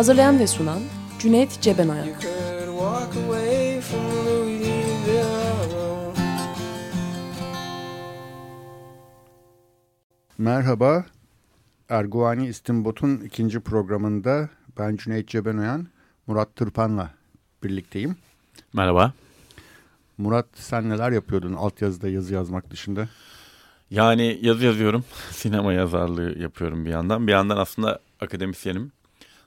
[0.00, 0.80] Hazırlayan ve sunan
[1.18, 2.26] Cüneyt Cebenayak
[10.38, 11.04] Merhaba.
[11.88, 15.86] Erguvani İstimbot'un ikinci programında ben Cüneyt Cebenoyan,
[16.26, 17.10] Murat Tırpan'la
[17.64, 18.16] birlikteyim.
[18.72, 19.12] Merhaba.
[20.18, 23.08] Murat sen neler yapıyordun altyazıda yazı yazmak dışında?
[23.90, 25.04] Yani yazı yazıyorum.
[25.30, 27.26] Sinema yazarlığı yapıyorum bir yandan.
[27.26, 28.92] Bir yandan aslında akademisyenim.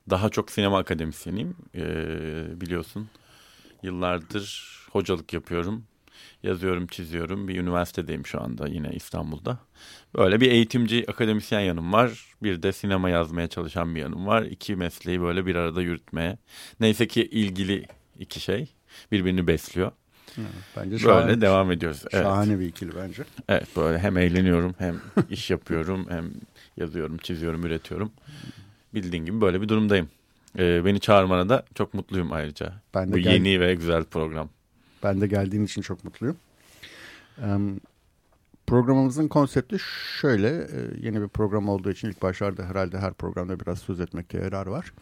[0.09, 1.56] Daha çok sinema akademisyeniyim.
[1.76, 3.09] Ee, biliyorsun.
[3.84, 5.84] Yıllardır hocalık yapıyorum.
[6.44, 7.48] Yazıyorum, çiziyorum.
[7.48, 9.59] Bir üniversitedeyim şu anda yine İstanbul'da.
[10.18, 12.26] Böyle bir eğitimci, akademisyen yanım var.
[12.44, 14.44] Bir de sinema yazmaya çalışan bir yanım var.
[14.44, 16.38] İki mesleği böyle bir arada yürütmeye.
[16.80, 17.86] Neyse ki ilgili
[18.20, 18.74] iki şey
[19.12, 19.92] birbirini besliyor.
[20.78, 22.04] Bence Böyle şahane, devam ediyoruz.
[22.12, 22.24] Evet.
[22.24, 23.24] şahane bir ikili bence.
[23.50, 26.31] Evet böyle hem eğleniyorum hem iş yapıyorum hem
[26.78, 28.12] yazıyorum, çiziyorum, üretiyorum.
[28.94, 30.09] Bildiğin gibi böyle bir durumdayım.
[30.59, 32.73] Ee, beni çağırmana da çok mutluyum ayrıca.
[32.94, 34.50] Ben de Bu gel- yeni ve güzel program.
[35.03, 36.38] Ben de geldiğin için çok mutluyum.
[37.44, 37.80] Em,
[38.67, 39.77] Programımızın konsepti
[40.22, 40.67] şöyle, e,
[41.02, 44.94] yeni bir program olduğu için ilk başlarda herhalde her programda biraz söz etmekte yarar var.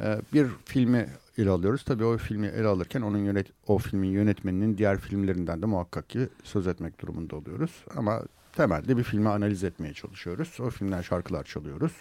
[0.00, 1.06] E, Bir filmi
[1.38, 1.84] ele alıyoruz.
[1.84, 6.28] Tabii o filmi ele alırken onun yönet o filmin yönetmeninin diğer filmlerinden de muhakkak ki
[6.44, 7.70] söz etmek durumunda oluyoruz.
[7.96, 8.22] Ama
[8.52, 10.56] temelde bir filmi analiz etmeye çalışıyoruz.
[10.60, 11.92] O filmden şarkılar çalıyoruz.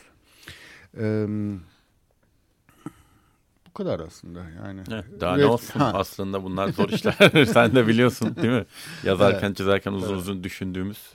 [3.68, 4.82] Bu kadar aslında yani.
[4.92, 5.92] Evet, daha Evet, ne olsun ha.
[5.94, 7.45] aslında bunlar zor işler.
[7.54, 8.66] Sen de biliyorsun değil mi?
[9.04, 11.14] Yazarken çizerken uzun uzun düşündüğümüz.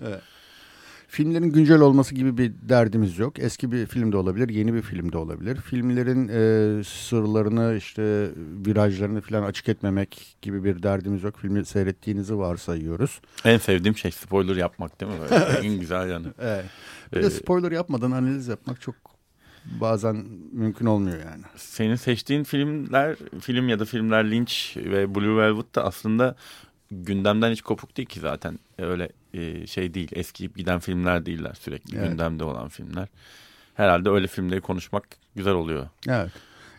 [1.08, 3.38] Filmlerin güncel olması gibi bir derdimiz yok.
[3.38, 5.56] Eski bir film de olabilir, yeni bir film de olabilir.
[5.56, 8.30] Filmlerin e, sırlarını, işte
[8.66, 11.36] virajlarını falan açık etmemek gibi bir derdimiz yok.
[11.38, 13.20] Filmi seyrettiğinizi varsayıyoruz.
[13.44, 15.18] En sevdiğim şey spoiler yapmak değil mi?
[15.20, 15.34] Böyle
[15.68, 16.34] en güzel yanı.
[16.40, 16.64] Evet.
[17.12, 18.94] Bir de Ee, spoiler yapmadan analiz yapmak çok
[19.64, 21.42] bazen mümkün olmuyor yani.
[21.56, 26.34] Senin seçtiğin filmler, film ya da filmler Lynch ve Blue Velvet da aslında
[26.90, 28.58] gündemden hiç kopuk değil ki zaten.
[28.78, 32.08] Öyle e, şey değil, eskiyip giden filmler değiller sürekli Evet.
[32.10, 33.08] gündemde olan filmler.
[33.74, 35.04] Herhalde öyle filmleri konuşmak
[35.36, 35.86] güzel oluyor.
[36.08, 36.30] Evet.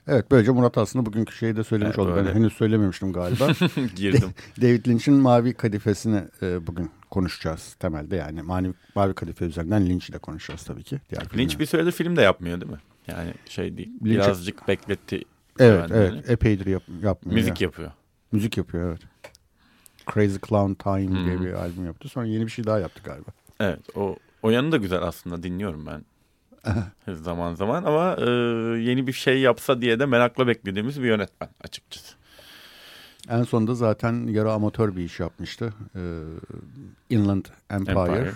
[0.07, 2.15] Evet böylece Murat aslında bugünkü şeyi de söylemiş Evet, oldu.
[2.17, 2.33] Ben öyle.
[2.39, 3.47] henüz söylememiştim galiba.
[3.95, 4.29] Girdim.
[4.61, 8.41] David Lynch'in Mavi Kadifesini e, bugün konuşacağız temelde yani.
[8.41, 10.99] Mavi, Mavi Kadife üzerinden Lynch'i de konuşacağız tabii ki.
[11.09, 11.59] Diğer Lynch filmler.
[11.59, 12.79] bir süredir film de yapmıyor değil mi?
[13.07, 13.89] Yani şey değil.
[14.01, 15.21] Lynch- Birazcık bekletti.
[15.59, 17.35] Evet evet epeydir yap, yapmıyor.
[17.35, 17.65] Müzik ya.
[17.65, 17.91] yapıyor.
[18.31, 19.01] Müzik yapıyor evet.
[20.13, 21.45] Crazy Clown Time diye Hmm.
[21.45, 22.09] bir albüm yaptı.
[22.09, 23.29] Sonra yeni bir şey daha yaptı galiba.
[23.59, 26.05] Evet o o yanı da güzel aslında dinliyorum ben.
[27.13, 28.25] zaman zaman ama e,
[28.81, 32.15] yeni bir şey yapsa diye de merakla beklediğimiz bir yönetmen açıkçası.
[33.29, 35.73] En sonunda zaten yarı amatör bir iş yapmıştı.
[35.95, 36.21] Ee,
[37.09, 38.31] Inland Empire, Empire.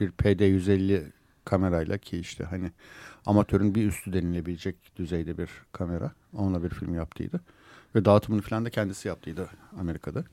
[0.00, 1.02] bir PD-150
[1.44, 2.72] kamerayla ki işte hani
[3.26, 6.12] amatörün bir üstü denilebilecek düzeyde bir kamera.
[6.32, 7.40] Onunla bir film yaptıydı.
[7.94, 9.48] Ve dağıtımını falan da kendisi yaptıydı
[9.80, 10.24] Amerika'da.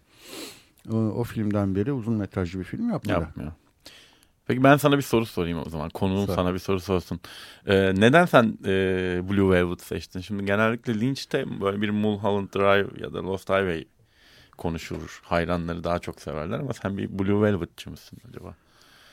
[0.91, 3.19] O, o filmden beri uzun metrajlı bir film yapmadı.
[3.19, 3.51] Yapmıyor.
[4.47, 5.89] Peki ben sana bir soru sorayım o zaman.
[5.89, 6.35] Konuğum Sor.
[6.35, 7.19] sana bir soru sorsun.
[7.67, 8.69] Ee, neden sen e,
[9.29, 10.19] Blue Velvet seçtin?
[10.19, 13.85] Şimdi genellikle Lynch'te böyle bir Mulholland Drive ya da Lost Highway
[14.57, 15.21] konuşulur.
[15.23, 18.53] Hayranları daha çok severler ama sen bir Blue Velvet'çı mısın acaba?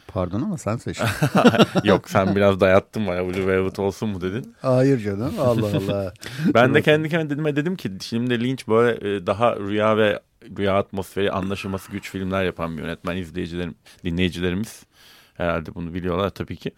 [0.07, 1.07] Pardon ama sen seçtin.
[1.85, 4.55] Yok sen biraz dayattın bana Blue Velvet olsun mu dedin.
[4.63, 6.13] Hayır canım Allah Allah.
[6.55, 10.21] Ben de kendi kendime dedim ki şimdi Lynch böyle e, daha rüya ve
[10.59, 14.83] rüya atmosferi anlaşılması güç filmler yapan bir yönetmen izleyicilerim, dinleyicilerimiz
[15.43, 16.71] herhalde bunu biliyorlar tabii ki.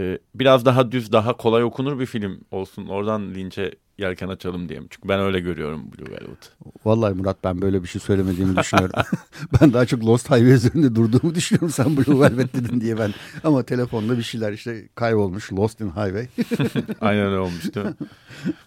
[0.00, 2.86] E, biraz daha düz, daha kolay okunur bir film olsun.
[2.86, 4.80] Oradan Lynch'e yelken açalım diye.
[4.90, 6.52] Çünkü ben öyle görüyorum Blue Velvet.
[6.84, 9.02] Vallahi Murat ben böyle bir şey söylemediğimi düşünüyorum.
[9.60, 13.14] ben daha çok Lost Highway üzerinde durduğumu düşünüyorum sen Blue Velvet dedin diye ben.
[13.44, 15.52] Ama telefonda bir şeyler işte kaybolmuş.
[15.52, 16.26] Lost in Highway.
[17.00, 17.94] Aynen öyle olmuş değil mi?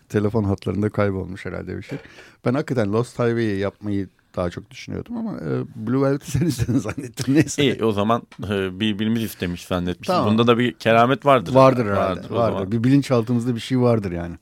[0.10, 1.98] Telefon hatlarında kaybolmuş herhalde bir şey.
[2.46, 4.10] Ben hakikaten Lost Highway'i yapmayı
[4.40, 7.36] daha çok düşünüyordum ama e, Blue Velvet'i sen istedin zannettim.
[7.36, 7.64] Neyse.
[7.64, 10.16] İyi o zaman e, birbirimiz istemiş zannetmişiz.
[10.16, 10.32] Tamam.
[10.32, 11.54] Bunda da bir keramet vardır.
[11.54, 12.20] Vardır herhalde.
[12.22, 12.54] Vardır Vardır.
[12.54, 12.72] zaman.
[12.72, 14.36] Bir bilinçaltımızda bir şey vardır yani.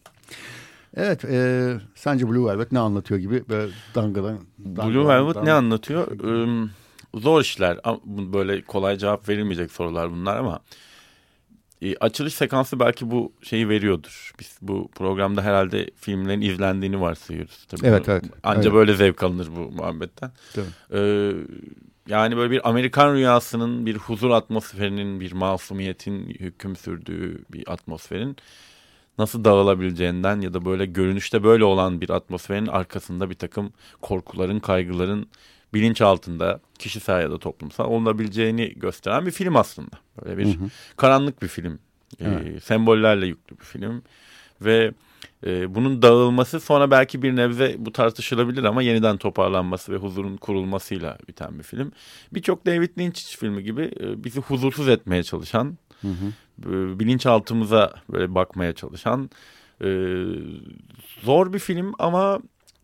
[0.96, 1.26] Evet.
[1.26, 4.38] E, sence Blue Velvet ne anlatıyor gibi böyle dangadan.
[4.58, 6.20] Blue Velvet ne anlatıyor?
[6.20, 6.70] Im,
[7.16, 7.78] zor işler.
[8.06, 10.60] Böyle kolay cevap verilmeyecek sorular bunlar ama
[11.82, 14.32] e, açılış sekansı belki bu şeyi veriyordur.
[14.40, 17.66] Biz bu programda herhalde filmlerin izlendiğini varsayıyoruz.
[17.68, 18.24] Tabii Evet, evet.
[18.44, 18.74] Anca Evet.
[18.74, 20.32] böyle zevk alınır bu muhabbetten.
[20.54, 20.66] Tabii.
[20.94, 21.32] Ee,
[22.08, 28.38] yani böyle bir Amerikan rüyasının, bir huzur atmosferinin, bir masumiyetin hüküm sürdüğü bir atmosferin
[29.18, 35.28] nasıl dağılabileceğinden ya da böyle görünüşte böyle olan bir atmosferin arkasında bir takım korkuların, kaygıların
[35.74, 39.96] bilinç altında kişisel ya da toplumsal olabileceğini gösteren bir film aslında.
[40.26, 40.58] Böyle bir
[40.98, 41.80] karanlık bir film.
[42.20, 42.64] Ee, Evet.
[42.64, 44.04] sembollerle yüklü bir film.
[44.62, 44.92] Ve
[45.46, 51.18] e, bunun dağılması sonra belki bir nebze bu tartışılabilir ama yeniden toparlanması ve huzurun kurulmasıyla
[51.28, 51.92] biten bir film.
[52.34, 56.26] Birçok David Lynch filmi gibi e, bizi huzursuz etmeye çalışan, Hı hı.
[56.70, 59.30] e, bilinçaltımıza böyle bakmaya çalışan
[59.84, 59.88] e,
[61.24, 62.40] zor bir film ama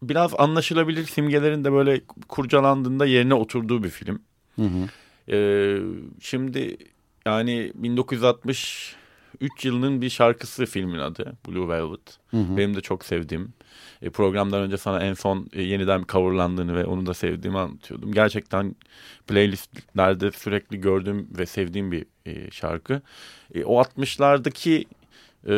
[0.10, 4.22] biraz anlaşılabilir simgelerin de böyle kurcalandığında yerine oturduğu bir film.
[4.56, 4.90] Hı hı.
[5.32, 5.80] Ee,
[6.20, 6.78] şimdi
[7.26, 12.20] yani 1963 yılının bir şarkısı filmin adı Blue Velvet.
[12.32, 12.58] Hı hı.
[12.58, 13.54] Benim de çok sevdiğim.
[14.02, 18.14] E, programdan önce sana en son e, yeniden coverlandığını ve onu da sevdiğimi anlatıyordum.
[18.14, 18.76] Gerçekten
[19.28, 23.02] playlistlerde sürekli gördüğüm ve sevdiğim bir e, şarkı.
[23.56, 24.86] E, o 60'lardaki
[25.48, 25.52] e,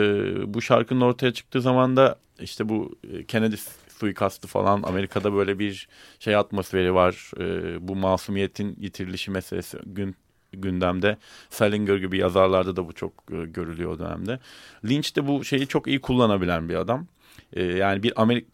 [0.54, 3.56] bu şarkının ortaya çıktığı zaman da işte bu e, Kennedy
[4.00, 5.88] suikastı falan Amerika'da böyle bir
[6.20, 7.32] şey atmosferi var.
[7.40, 10.16] E, bu masumiyetin yitirilişi meselesi gün
[10.54, 11.18] gündemde.
[11.50, 14.40] Salinger gibi yazarlarda da bu çok e, görülüyor o dönemde.
[14.86, 17.08] Lynch de bu şeyi çok iyi kullanabilen bir adam.
[17.54, 18.46] E, yani bir Amerik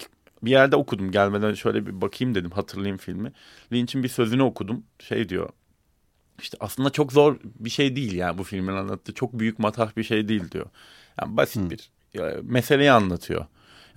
[0.42, 3.32] bir yerde okudum gelmeden şöyle bir bakayım dedim hatırlayayım filmi.
[3.72, 4.84] Lynch'in bir sözünü okudum.
[4.98, 5.48] Şey diyor.
[6.42, 10.02] İşte aslında çok zor bir şey değil yani bu filmin anlattığı çok büyük matah bir
[10.02, 10.66] şey değil diyor.
[11.20, 11.90] Yani basit bir
[12.20, 13.46] e, meseleyi anlatıyor.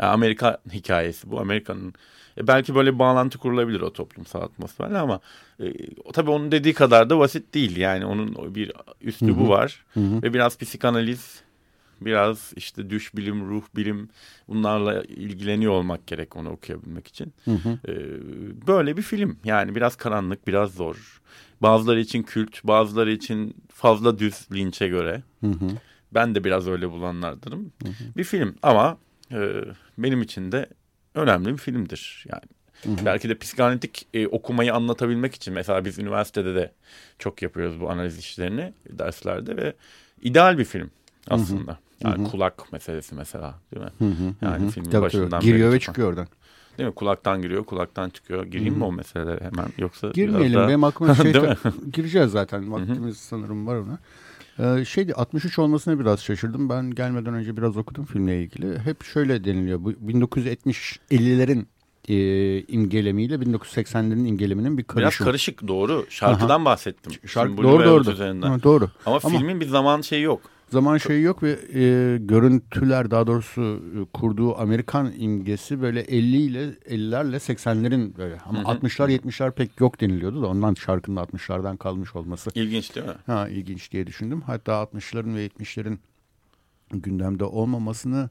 [0.01, 1.93] Yani Amerika hikayesi bu Amerika'nın
[2.37, 5.19] e, belki böyle bir bağlantı kurulabilir o toplumsal atmosferle ama
[5.59, 5.73] e,
[6.13, 7.77] tabii onun dediği kadar da basit değil.
[7.77, 8.71] Yani onun bir
[9.01, 11.41] üslubu var ve biraz psikanaliz,
[12.01, 14.09] biraz işte düş bilim, ruh bilim
[14.47, 17.33] bunlarla ilgileniyor olmak gerek onu okuyabilmek için.
[17.87, 17.93] E,
[18.67, 21.21] böyle bir film yani biraz karanlık, biraz zor.
[21.61, 25.23] Bazıları için kült, bazıları için fazla düz linçe göre.
[25.41, 25.67] Hı hı.
[26.11, 27.71] Ben de biraz öyle bulanlardanım.
[28.17, 28.97] Bir film ama
[29.31, 29.61] e,
[29.97, 30.69] benim için de
[31.15, 32.25] önemli bir filmdir.
[32.31, 32.43] Yani
[33.05, 36.71] belki de psikanalitik e, okumayı anlatabilmek için mesela biz üniversitede de
[37.19, 39.73] çok yapıyoruz bu analiz işlerini derslerde ve
[40.21, 40.89] ideal bir film
[41.29, 41.79] aslında.
[42.03, 43.91] Yani kulak meselesi mesela değil mi?
[44.41, 45.39] Yani filmin Tabii, başından.
[45.41, 45.93] Giriyor ve çıkan.
[45.93, 46.27] çıkıyor oradan.
[46.77, 46.95] Değil mi?
[46.95, 48.45] Kulaktan giriyor, kulaktan çıkıyor.
[48.45, 50.59] Gireyim mi o meselelere hemen yoksa Girmeyelim.
[50.59, 50.67] daha...
[50.67, 51.55] Benim aklıma şey mi?
[51.93, 52.71] gireceğiz zaten.
[52.71, 53.99] Vaktimiz sanırım var ona.
[54.59, 56.69] Ee, şeydi 63 olmasına biraz şaşırdım.
[56.69, 58.79] Ben gelmeden önce biraz okudum filmle ilgili.
[58.79, 59.79] Hep şöyle deniliyor.
[59.83, 61.65] Bu 1970 50'lerin
[62.09, 62.15] e,
[62.61, 65.25] imgelemiyle 1980'lerin imgeleminin bir Biraz karışımı.
[65.27, 66.05] karışık doğru.
[66.09, 67.13] Şarkıdan bahsettim.
[67.25, 68.47] Şarkı Şimdi doğru doğru.
[68.49, 68.89] Ha, doğru.
[69.05, 70.41] Ama, Ama- filmin bir zaman şeyi yok.
[70.69, 76.69] Zaman şeyi yok ve e, görüntüler daha doğrusu e, kurduğu Amerikan imgesi böyle 50 ile
[76.69, 82.49] 50'lerle 80'lerin böyle ama 60'lar 70'ler pek yok deniliyordu da ondan şarkının 60'lardan kalmış olması.
[82.55, 83.13] İlginç değil mi?
[83.25, 84.41] Ha ilginç diye düşündüm.
[84.41, 85.97] Hatta 60'ların ve 70'lerin
[86.91, 88.29] gündemde olmamasını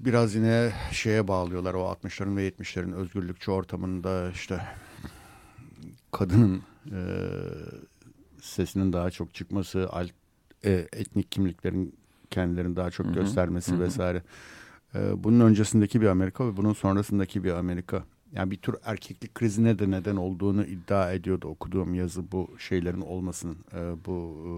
[0.00, 1.74] biraz yine şeye bağlıyorlar.
[1.74, 4.60] O 60'ların ve 70'lerin özgürlükçü ortamında işte
[6.12, 6.98] kadının e,
[8.42, 10.10] sesinin daha çok çıkması, alt,
[10.66, 11.94] e, etnik kimliklerin
[12.30, 14.22] kendilerini daha çok göstermesi vesaire.
[14.94, 18.04] E, bunun öncesindeki bir Amerika ve bunun sonrasındaki bir Amerika.
[18.32, 23.56] Yani bir tür erkeklik krizine de neden olduğunu iddia ediyordu okuduğum yazı bu şeylerin olmasının.
[23.74, 24.52] e, bu e,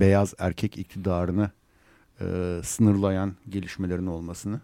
[0.00, 1.50] beyaz erkek iktidarını
[2.20, 4.60] e, sınırlayan gelişmelerin olmasını.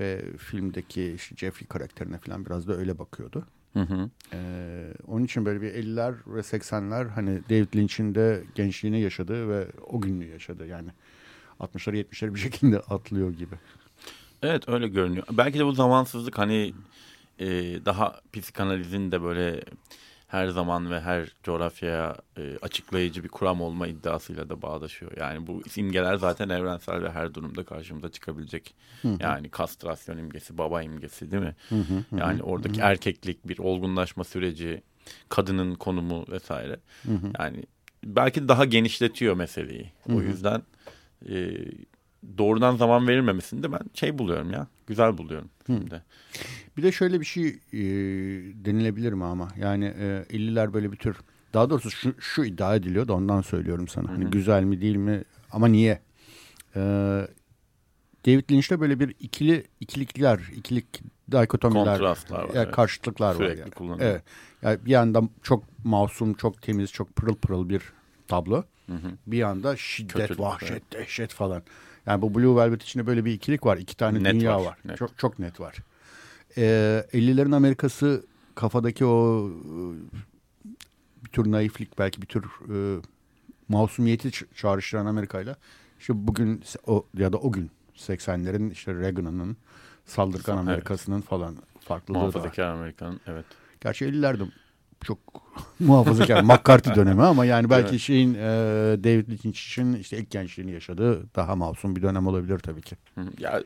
[0.00, 3.46] Ve filmdeki işte Jeffrey karakterine falan biraz da öyle bakıyordu.
[3.72, 4.10] Hı hı.
[4.32, 9.66] Ee, onun için böyle bir 50'ler ve 80'ler hani David Lynch'in de gençliğini yaşadığı ve
[9.86, 10.66] o gününü yaşadı.
[10.66, 10.88] Yani
[11.60, 13.54] 60'ları 70'leri bir şekilde atlıyor gibi.
[14.42, 15.26] Evet öyle görünüyor.
[15.32, 16.74] Belki de bu zamansızlık hani
[17.38, 17.46] e,
[17.84, 19.64] daha psikanalizin de böyle
[20.26, 25.12] her zaman ve her coğrafyaya e, açıklayıcı bir kuram olma iddiasıyla da bağdaşıyor.
[25.16, 28.74] Yani bu imgeler zaten evrensel ve her durumda karşımıza çıkabilecek.
[29.20, 31.54] Yani kastrasyon imgesi, baba imgesi değil mi?
[32.18, 34.82] yani oradaki erkeklik, bir olgunlaşma süreci,
[35.28, 36.76] kadının konumu vesaire.
[37.38, 37.62] Yani
[38.04, 39.92] belki daha genişletiyor meseleyi.
[40.08, 40.62] O yüzden
[41.28, 41.56] e,
[42.38, 44.66] doğrudan zaman verilmemesini de ben şey buluyorum ya.
[44.86, 46.02] Güzel buluyorum filmde.
[46.76, 47.78] Bir de şöyle bir şey e,
[48.64, 51.16] denilebilir mi ama yani e, 50'ler böyle bir tür
[51.54, 54.08] daha doğrusu şu, şu iddia ediliyor da ondan söylüyorum sana.
[54.08, 56.00] Hani güzel mi değil mi ama niye?
[56.76, 56.80] E,
[58.26, 60.86] David Lynch'te böyle bir ikili ikilikler, ikilik
[61.32, 62.74] dikotomiler, Kontrastlar var, ya evet.
[62.74, 63.36] karşıtlıklar var.
[63.36, 63.70] Sürekli Yani.
[63.70, 64.10] kullanılıyor.
[64.10, 64.22] Evet.
[64.62, 67.82] Yani bir yandan çok masum, çok temiz, çok pırıl pırıl bir
[68.28, 68.64] tablo.
[69.26, 70.82] Bir anda şiddet, Kötülük, vahşet, evet.
[70.92, 71.62] dehşet falan.
[72.06, 73.76] Yani bu Blue Velvet içinde böyle bir ikilik var.
[73.76, 74.78] İki tane Net dünya var, var.
[74.84, 74.96] net.
[74.96, 75.76] Çok çok net var.
[76.56, 79.80] Ee, 50'lerin Amerikası kafadaki o e,
[81.24, 83.00] bir tür naiflik belki bir tür e,
[83.68, 85.56] masumiyeti çağrıştıran Amerika'yla
[86.00, 89.56] işte bugün o ya da o gün 80'lerin işte Reagan'ın
[90.04, 90.68] saldırgan Evet.
[90.68, 92.22] Amerika'sının falan farklılığı da.
[92.22, 93.44] Muhafazakar Amerikan evet.
[93.80, 94.46] Gerçi 50'lerde
[95.04, 95.18] çok
[95.80, 98.00] muhafazakar McCarthy dönemi ama yani belki Evet.
[98.00, 98.38] şeyin e,
[99.04, 102.96] David Lynch için işte ilk gençliğini yaşadığı daha masum bir dönem olabilir tabii ki.
[103.38, 103.62] Ya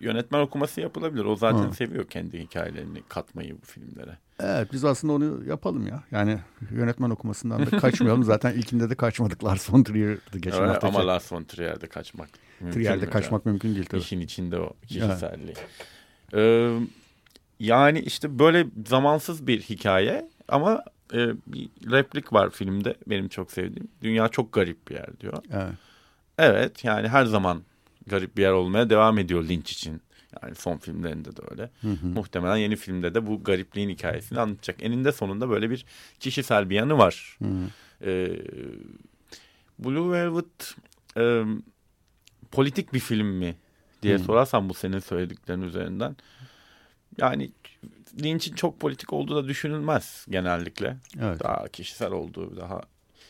[0.00, 1.24] yönetmen okuması yapılabilir.
[1.24, 1.74] O zaten Hı.
[1.74, 4.18] seviyor kendi hikayelerini katmayı bu filmlere.
[4.40, 6.02] Evet biz aslında onu yapalım ya.
[6.10, 6.38] Yani
[6.70, 8.24] yönetmen okumasından da kaçmayalım.
[8.32, 9.44] Zaten ilkinde de kaçmadık.
[9.44, 10.88] Lars von Trier'di geçen Öyle, hafta.
[10.88, 12.28] ama Lars von Trier'de kaçmak
[12.62, 14.00] mümkün Trier'de kaçmak mümkün değil tabii.
[14.00, 15.54] İşin içinde o kişiselliği.
[16.34, 16.78] Ee,
[17.60, 23.88] yani işte böyle zamansız bir hikaye ama e, bir replik var filmde benim çok sevdiğim.
[24.02, 25.42] Dünya çok garip bir yer diyor.
[25.52, 25.74] Evet.
[26.38, 27.62] Evet yani her zaman
[28.06, 30.02] garip bir yer olmaya devam ediyor Lynch için.
[30.42, 31.70] Yani son filmlerinde de öyle.
[32.02, 34.82] Muhtemelen yeni filmde de bu garipliğin hikayesini anlatacak.
[34.82, 35.84] Eninde sonunda böyle bir
[36.20, 37.38] kişisel bir yanı var.
[38.04, 38.28] Ee,
[39.78, 40.74] Blue Velvet
[41.16, 41.44] e,
[42.52, 43.56] politik bir film mi
[44.02, 44.24] diye Hmm.
[44.24, 46.16] sorarsan bu senin söylediklerin üzerinden.
[47.18, 47.50] Yani
[48.22, 50.96] Lynch'in çok politik olduğu da düşünülmez genellikle.
[51.20, 51.40] Evet.
[51.42, 52.80] Daha kişisel olduğu, daha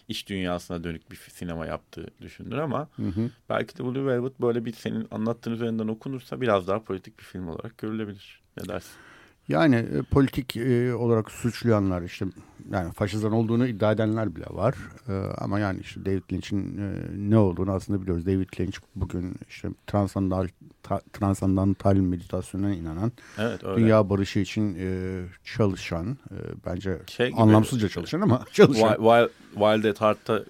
[0.08, 3.30] iş dünyasına dönük bir sinema yaptığı düşünülür ama Hı hı.
[3.48, 7.48] belki de Blue Velvet böyle bir senin anlattığın üzerinden okunursa biraz daha politik bir film
[7.48, 8.42] olarak görülebilir.
[8.56, 8.92] Ne dersin?
[9.52, 12.26] Yani e, politik e, olarak suçlayanlar işte
[12.72, 14.74] yani faşizan olduğunu iddia edenler bile var.
[15.08, 16.92] E, ama yani işte David Lynch'in e,
[17.30, 18.26] ne olduğunu aslında biliyoruz.
[18.26, 20.48] David Lynch bugün işte transandantal,
[20.82, 23.80] ta, transandantal meditasyona inanan, Evet öyle.
[23.80, 28.88] dünya barışı için e, çalışan, e, bence Şey gibi- anlamsızca çalışan ama çalışan.
[28.96, 30.44] Wild, Wild, at Heart'ta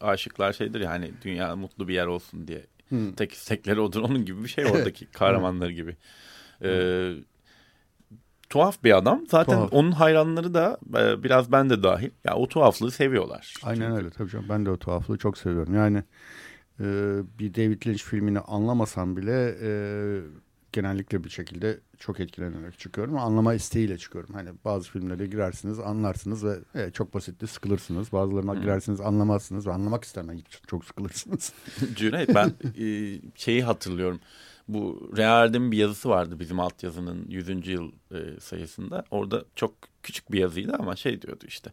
[0.00, 2.66] aşıklar şeydir ya hani dünya mutlu bir yer olsun diye.
[2.88, 3.14] Hı.
[3.16, 4.00] Tek istekleri odur.
[4.00, 5.96] Onun gibi bir şey oradaki kahramanları gibi.
[6.64, 7.12] Ee,
[8.54, 9.24] tuhaf bir adam.
[9.28, 9.72] Zaten Tuhaf.
[9.72, 12.10] onun hayranları da e, biraz ben de dahil.
[12.24, 13.54] Ya o tuhaflığı seviyorlar.
[13.62, 14.46] Aynen öyle tabii canım.
[14.48, 15.74] Ben de o tuhaflığı çok seviyorum.
[15.74, 16.02] Yani
[16.80, 16.84] e,
[17.38, 19.70] bir David Lynch filmini anlamasam bile e,
[20.72, 23.18] genellikle bir şekilde çok etkilenerek çıkıyorum.
[23.18, 24.34] Anlama isteğiyle çıkıyorum.
[24.34, 28.12] Hani bazı filmlere girersiniz, anlarsınız ve e, çok basitti sıkılırsınız.
[28.12, 31.52] Bazılarına girersiniz, anlamazsınız ve anlamak istemem çok sıkılırsınız.
[31.96, 32.48] Cüneyt ben
[32.84, 34.20] e, şeyi hatırlıyorum.
[34.68, 37.66] Bu Reard'in bir yazısı vardı bizim altyazının 100.
[37.68, 39.04] yıl e, sayısında.
[39.10, 41.72] Orada çok küçük bir yazıydı ama şey diyordu işte.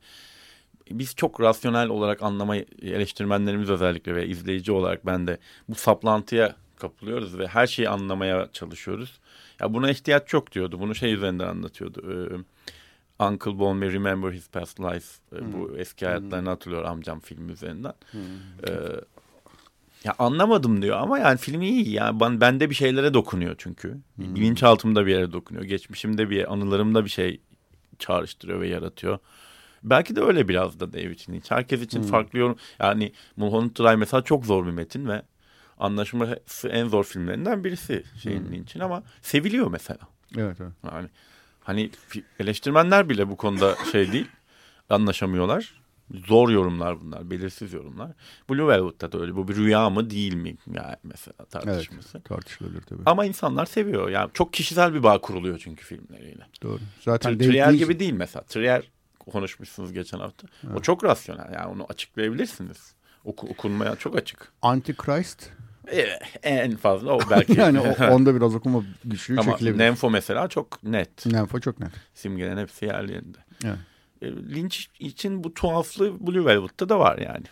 [0.91, 5.37] Biz çok rasyonel olarak anlamayı eleştirmenlerimiz özellikle ve izleyici olarak ben de
[5.69, 9.19] bu saplantıya kapılıyoruz ve her şeyi anlamaya çalışıyoruz.
[9.59, 10.79] Ya buna ihtiyaç yok diyordu.
[10.79, 12.01] Bunu şey üzerinden anlatıyordu.
[12.11, 12.43] Ee,
[13.25, 15.19] Uncle Bolme Remember His Past Lives.
[15.33, 17.93] Ee, Bu eski hayatlarını hatırlıyor amcam film üzerinden.
[18.67, 18.71] Ee,
[20.03, 21.91] ya anlamadım diyor ama yani film iyi.
[21.91, 23.97] Yani ben, bende bir şeylere dokunuyor çünkü.
[24.17, 25.65] Bilinçaltımda bir yere dokunuyor.
[25.65, 27.41] Geçmişimde bir anılarımda bir şey
[27.99, 29.19] çağrıştırıyor ve yaratıyor.
[29.83, 31.51] Belki de öyle biraz da David Lynch.
[31.51, 32.57] Herkes için farklı yorum.
[32.79, 35.21] Yani Mulholland Drive mesela çok zor bir metin ve
[35.79, 39.99] anlaşılması en zor filmlerinden birisi şeyin Lynch'in ama seviliyor mesela.
[40.37, 40.71] Evet, evet.
[40.91, 41.07] Yani
[41.63, 41.89] hani
[42.39, 44.27] eleştirmenler bile bu konuda şey değil.
[44.89, 45.80] Anlaşamıyorlar.
[46.27, 48.11] Zor yorumlar bunlar, belirsiz yorumlar.
[48.49, 49.35] Blue Velvet'ta da öyle.
[49.35, 50.55] Bu bir rüya mı değil mi?
[50.73, 52.21] Yani mesela Evet, tartışması.
[52.21, 53.01] tartışılabilir tabii.
[53.05, 54.09] Ama insanlar seviyor.
[54.09, 56.45] Yani çok kişisel bir bağ kuruluyor çünkü filmleriyle.
[56.63, 56.79] Doğru.
[57.01, 58.43] Zaten David Trier gibi değil mesela.
[58.43, 58.83] Trier
[59.19, 60.47] konuşmuşsunuz geçen hafta.
[60.75, 61.53] O çok rasyonel.
[61.53, 62.93] Yani onu açıklayabilirsiniz.
[63.25, 64.51] Oku, okunmaya çok açık.
[64.61, 65.49] Antichrist.
[65.91, 66.07] Ee,
[66.43, 67.53] en fazla o belki.
[67.59, 69.83] yani o, onda biraz okuma güçlüğü Ama çekilebilir.
[69.83, 71.25] Nemfo mesela çok net.
[71.25, 71.91] Nemfo çok net.
[72.13, 73.37] Simgelerin hepsi yerlerinde.
[73.65, 73.77] Evet.
[74.21, 77.45] E, Lynch için bu tuhaflığı Blue Velvet'ta da var yani.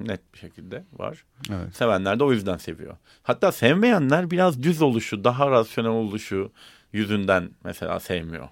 [0.00, 1.24] Net bir şekilde var.
[1.50, 1.76] Evet.
[1.76, 2.96] Sevenler de o yüzden seviyor.
[3.22, 6.52] Hatta sevmeyenler biraz düz oluşu, daha rasyonel oluşu
[6.92, 8.48] yüzünden mesela sevmiyor.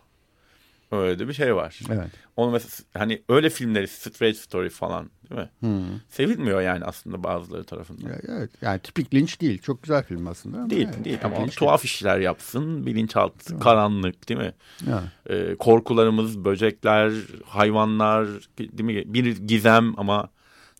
[0.92, 1.80] Öyle bir şey var.
[1.90, 2.10] Evet.
[2.36, 5.50] Onu mesela hani öyle filmleri Straight Story falan değil mi?
[5.60, 5.82] Hı.
[6.08, 8.12] Sevilmiyor yani aslında bazıları tarafından.
[8.28, 8.50] Evet.
[8.62, 9.62] Yani tipik Lynch değil.
[9.62, 10.56] Çok güzel film aslında.
[10.58, 14.52] ama Değil evet, değil ama Lynch tuhaf işler yapsın, bilinçaltı, karanlık değil mi?
[14.86, 14.90] değil.
[14.90, 15.02] Ya.
[15.30, 17.12] Ee, korkularımız, böcekler,
[17.44, 18.28] hayvanlar,
[18.58, 19.14] değil mi?
[19.14, 20.28] Bir gizem ama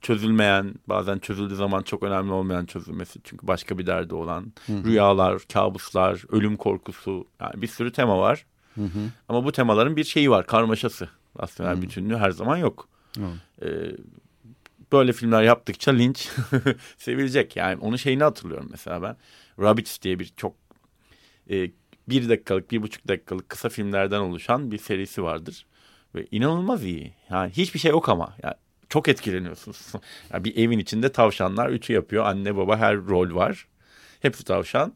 [0.00, 3.20] çözülmeyen, bazen çözüldüğü zaman çok önemli olmayan çözülmesi.
[3.24, 7.26] Çünkü başka bir derdi olan rüyalar, kabuslar, ölüm korkusu.
[7.40, 8.46] Yani bir sürü tema var.
[9.28, 11.08] Ama bu temaların bir şeyi var, karmaşası.
[11.40, 12.88] Rasyonel bütünlüğü her zaman yok.
[13.18, 13.62] Evet.
[13.62, 13.96] Ee,
[14.92, 16.20] böyle filmler yaptıkça Lynch
[16.98, 17.56] sevilecek.
[17.56, 19.16] Yani onun şeyini hatırlıyorum mesela ben.
[19.60, 20.54] Rabbits diye bir çok
[21.50, 21.70] e,
[22.08, 25.66] bir dakikalık, bir buçuk dakikalık kısa filmlerden oluşan bir serisi vardır.
[26.14, 27.14] Ve inanılmaz iyi.
[27.30, 28.36] Yani hiçbir şey yok ama.
[28.42, 28.54] Yani
[28.88, 29.92] çok etkileniyorsunuz.
[30.32, 32.24] Yani bir evin içinde tavşanlar üçü yapıyor.
[32.24, 33.66] Anne baba her rol var.
[34.20, 34.94] Hepsi tavşan.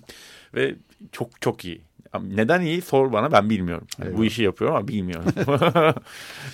[0.54, 0.76] Ve
[1.12, 1.80] çok çok iyi.
[2.22, 3.86] Neden iyi sor bana ben bilmiyorum.
[3.98, 5.32] Yani bu işi yapıyorum ama bilmiyorum.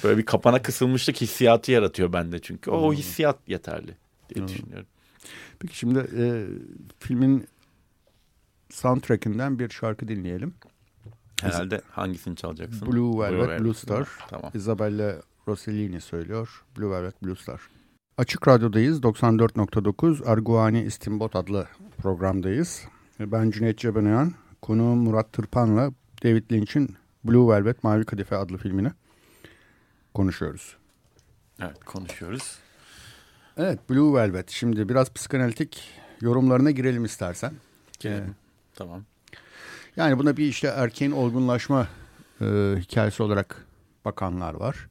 [0.04, 2.70] Böyle bir kapana kısılmışlık hissiyatı yaratıyor bende çünkü.
[2.70, 3.96] O, o hissiyat yeterli
[4.34, 4.86] diye düşünüyorum.
[5.58, 6.24] Peki şimdi e,
[6.98, 7.46] filmin
[8.70, 10.54] soundtrackinden bir şarkı dinleyelim.
[11.42, 12.92] Herhalde hangisini çalacaksın?
[12.92, 14.08] Blue Velvet, Blue, Blue Star.
[14.28, 14.50] Tamam.
[14.54, 15.16] Isabella
[15.48, 16.64] Rossellini söylüyor.
[16.78, 17.60] Blue Velvet, Blue Star.
[18.18, 19.00] Açık Radyo'dayız.
[19.00, 22.84] 94.9 Arguani İstimbot adlı programdayız.
[23.20, 24.32] Ben Cüneyt Cebenayan.
[24.62, 25.92] Konuğum Murat Tırpan'la
[26.24, 28.92] David Lynch'in Blue Velvet, Mavi Kadife adlı filmini
[30.14, 30.76] konuşuyoruz.
[31.62, 32.58] Evet konuşuyoruz.
[33.56, 34.50] Evet Blue Velvet.
[34.50, 35.90] Şimdi biraz psikanalitik
[36.20, 37.52] yorumlarına girelim istersen.
[38.00, 38.24] Girelim.
[38.24, 38.34] Ee,
[38.74, 39.04] tamam.
[39.96, 41.88] Yani buna bir işte erkeğin olgunlaşma
[42.40, 42.44] e,
[42.78, 43.66] hikayesi olarak
[44.04, 44.88] bakanlar var.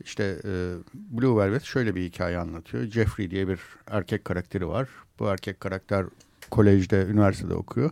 [0.00, 2.84] İşte e, Blue Velvet şöyle bir hikaye anlatıyor.
[2.84, 4.88] Jeffrey diye bir erkek karakteri var.
[5.18, 6.06] Bu erkek karakter
[6.50, 7.90] kolejde, üniversitede okuyor.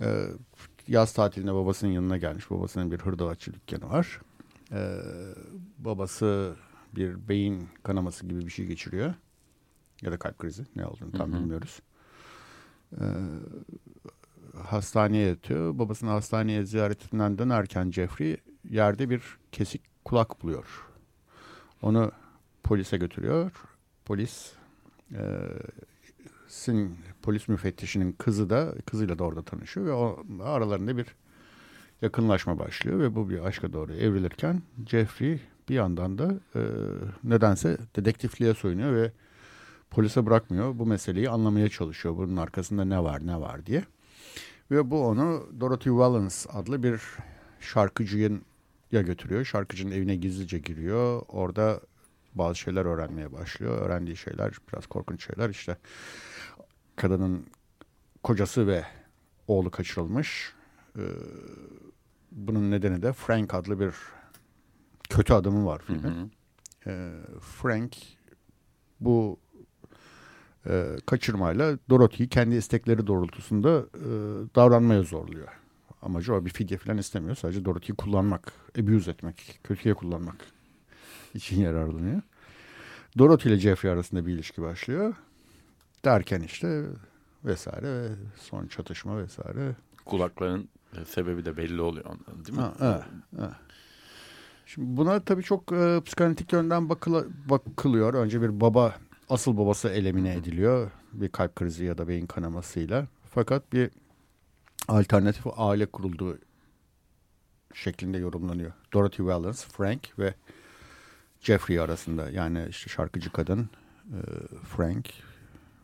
[0.00, 0.26] E,
[0.88, 2.50] yaz tatilinde babasının yanına gelmiş.
[2.50, 4.20] Babasının bir hırdavatçı dükkanı var.
[4.72, 5.00] E,
[5.78, 6.56] babası
[6.94, 9.14] bir beyin kanaması gibi bir şey geçiriyor.
[10.02, 11.40] Ya da kalp krizi ne olduğunu tam hı hı.
[11.40, 11.80] bilmiyoruz.
[12.92, 13.04] E,
[14.64, 15.78] hastaneye yatıyor.
[15.78, 18.36] Babasının hastaneye ziyaretinden dönerken Jeffrey
[18.70, 20.86] yerde bir kesik kulak buluyor.
[21.82, 22.12] Onu
[22.62, 23.52] polise götürüyor.
[24.04, 24.52] Polis
[25.12, 25.22] e,
[26.50, 31.06] sin, polis müfettişinin kızı da kızıyla da orada tanışıyor ve o, aralarında bir
[32.02, 36.60] yakınlaşma başlıyor ve bu bir aşka doğru evrilirken Jeffrey bir yandan da e,
[37.24, 39.12] nedense dedektifliğe soyunuyor ve
[39.90, 40.78] polise bırakmıyor.
[40.78, 42.16] Bu meseleyi anlamaya çalışıyor.
[42.16, 43.84] Bunun arkasında ne var ne var diye.
[44.70, 47.00] Ve bu onu Dorothy Wallens adlı bir
[47.60, 48.42] şarkıcının
[48.92, 49.44] ya götürüyor.
[49.44, 51.22] Şarkıcının evine gizlice giriyor.
[51.28, 51.80] Orada
[52.34, 53.82] bazı şeyler öğrenmeye başlıyor.
[53.82, 55.50] Öğrendiği şeyler biraz korkunç şeyler.
[55.50, 55.76] İşte
[56.96, 57.46] kadının
[58.22, 58.84] kocası ve
[59.46, 60.54] oğlu kaçırılmış.
[60.98, 61.02] Ee,
[62.32, 63.94] bunun nedeni de Frank adlı bir
[65.10, 66.32] kötü adamı var filmin.
[66.86, 67.96] Ee, Frank
[69.00, 69.40] bu
[70.66, 74.08] e, kaçırmayla Dorothy'yi kendi istekleri doğrultusunda e,
[74.54, 75.48] davranmaya zorluyor.
[76.02, 77.36] Amacı o bir fidye falan istemiyor.
[77.36, 80.36] Sadece Dorothy'yi kullanmak, abuse etmek, kötüye kullanmak
[81.34, 82.22] için yararlanıyor.
[83.18, 85.14] Dorothy ile Jeffrey arasında bir ilişki başlıyor.
[86.04, 86.86] Derken işte
[87.44, 89.76] vesaire ve son çatışma vesaire.
[90.04, 90.68] Kulakların
[91.06, 92.64] sebebi de belli oluyor onların değil mi?
[92.64, 93.02] Ha, evet,
[93.38, 93.50] evet.
[94.66, 98.14] Şimdi buna tabii çok e, psikanalitik yönden bakıla, bakılıyor.
[98.14, 98.94] Önce bir baba
[99.28, 100.90] asıl babası elemine ediliyor.
[101.12, 103.06] Bir kalp krizi ya da beyin kanamasıyla.
[103.24, 103.90] Fakat bir
[104.88, 106.38] alternatif aile kurulduğu
[107.74, 108.72] şeklinde yorumlanıyor.
[108.92, 110.34] Dorothy Wallens, Frank ve
[111.40, 112.30] Jeffrey arasında.
[112.30, 113.70] Yani işte şarkıcı kadın
[114.06, 114.18] e,
[114.76, 115.10] Frank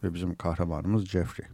[0.05, 1.49] ve bizim kahramanımız Jeffrey.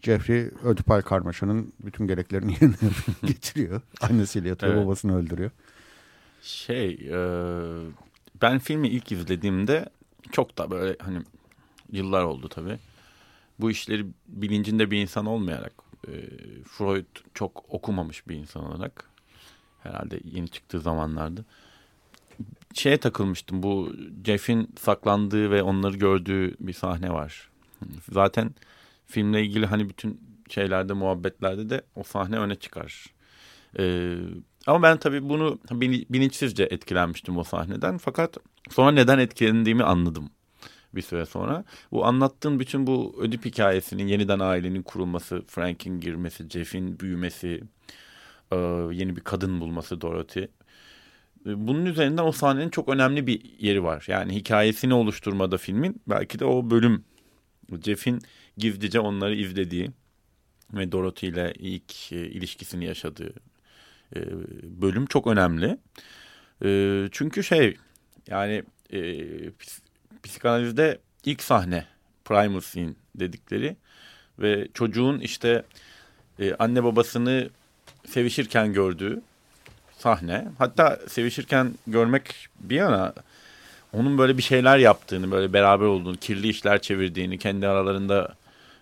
[0.00, 2.76] Jeffrey Ödipal Karmaşa'nın bütün gereklerini yerine
[3.22, 3.80] getiriyor.
[4.00, 4.84] Annesiyle yatıyor, evet.
[4.84, 5.50] babasını öldürüyor.
[6.42, 7.18] Şey, e,
[8.42, 9.88] ben filmi ilk izlediğimde
[10.32, 11.18] çok da böyle hani
[11.92, 12.78] yıllar oldu tabii.
[13.60, 15.72] Bu işleri bilincinde bir insan olmayarak
[16.08, 16.12] e,
[16.64, 19.10] Freud çok okumamış bir insan olarak
[19.82, 21.44] herhalde yeni çıktığı zamanlarda
[22.74, 23.62] şeye takılmıştım.
[23.62, 23.92] Bu
[24.24, 27.50] Jeff'in saklandığı ve onları gördüğü bir sahne var.
[28.12, 28.54] Zaten
[29.06, 30.20] filmle ilgili hani bütün
[30.50, 33.06] şeylerde muhabbetlerde de o sahne öne çıkar.
[33.78, 34.16] Ee,
[34.66, 35.58] ama ben tabii bunu
[36.10, 37.98] bilinçsizce etkilenmiştim o sahneden.
[37.98, 38.38] Fakat
[38.70, 40.30] sonra neden etkilendiğimi anladım
[40.94, 41.64] bir süre sonra.
[41.92, 47.62] Bu anlattığın bütün bu ödip hikayesinin yeniden ailenin kurulması, Frank'in girmesi, Jeff'in büyümesi,
[48.52, 48.56] e,
[48.92, 50.46] yeni bir kadın bulması Dorothy.
[51.46, 54.04] E, bunun üzerinden o sahnenin çok önemli bir yeri var.
[54.08, 57.04] Yani hikayesini oluşturmada filmin belki de o bölüm
[57.84, 58.22] Jeff'in
[58.56, 59.90] gizlice onları izlediği
[60.72, 63.32] ve Dorothy ile ilk e, ilişkisini yaşadığı
[64.16, 64.20] e,
[64.62, 65.78] bölüm çok önemli.
[66.64, 67.76] E, çünkü şey
[68.28, 69.24] yani e,
[70.22, 71.86] psikanalizde ilk sahne
[72.24, 73.76] primal scene dedikleri
[74.38, 75.64] ve çocuğun işte
[76.38, 77.50] e, anne babasını
[78.06, 79.22] sevişirken gördüğü
[80.04, 80.48] sahne.
[80.58, 83.12] Hatta sevişirken görmek bir yana
[83.92, 88.34] onun böyle bir şeyler yaptığını, böyle beraber olduğunu, kirli işler çevirdiğini, kendi aralarında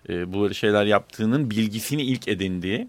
[0.09, 2.89] e, bu şeyler yaptığının bilgisini ilk edindiği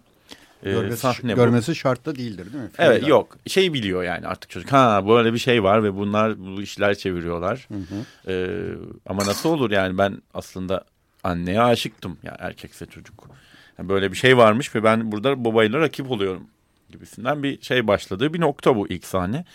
[0.63, 1.75] e, görmesi, sahne görmesi bu.
[1.75, 2.69] şart da değildir değil mi?
[2.69, 2.89] Filmde.
[2.89, 6.61] Evet yok şey biliyor yani artık çocuk ha böyle bir şey var ve bunlar bu
[6.61, 7.67] işler çeviriyorlar.
[7.67, 8.31] Hı hı.
[8.31, 10.83] Ee, ama nasıl olur yani ben aslında
[11.23, 13.27] anneye aşıktım ya yani erkekse çocuk.
[13.79, 16.43] Yani böyle bir şey varmış ve ben burada babayla rakip oluyorum
[16.93, 19.45] gibisinden bir şey başladığı bir nokta bu ilk sahne.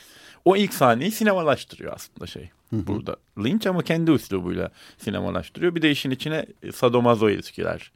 [0.45, 5.75] O ilk sahneyi sinemalaştırıyor aslında şey burada Lynch ama kendi üslubuyla sinemalaştırıyor.
[5.75, 7.93] Bir de işin içine sadomazo ilişkiler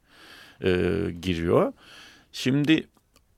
[0.65, 0.71] e,
[1.23, 1.73] giriyor.
[2.33, 2.87] Şimdi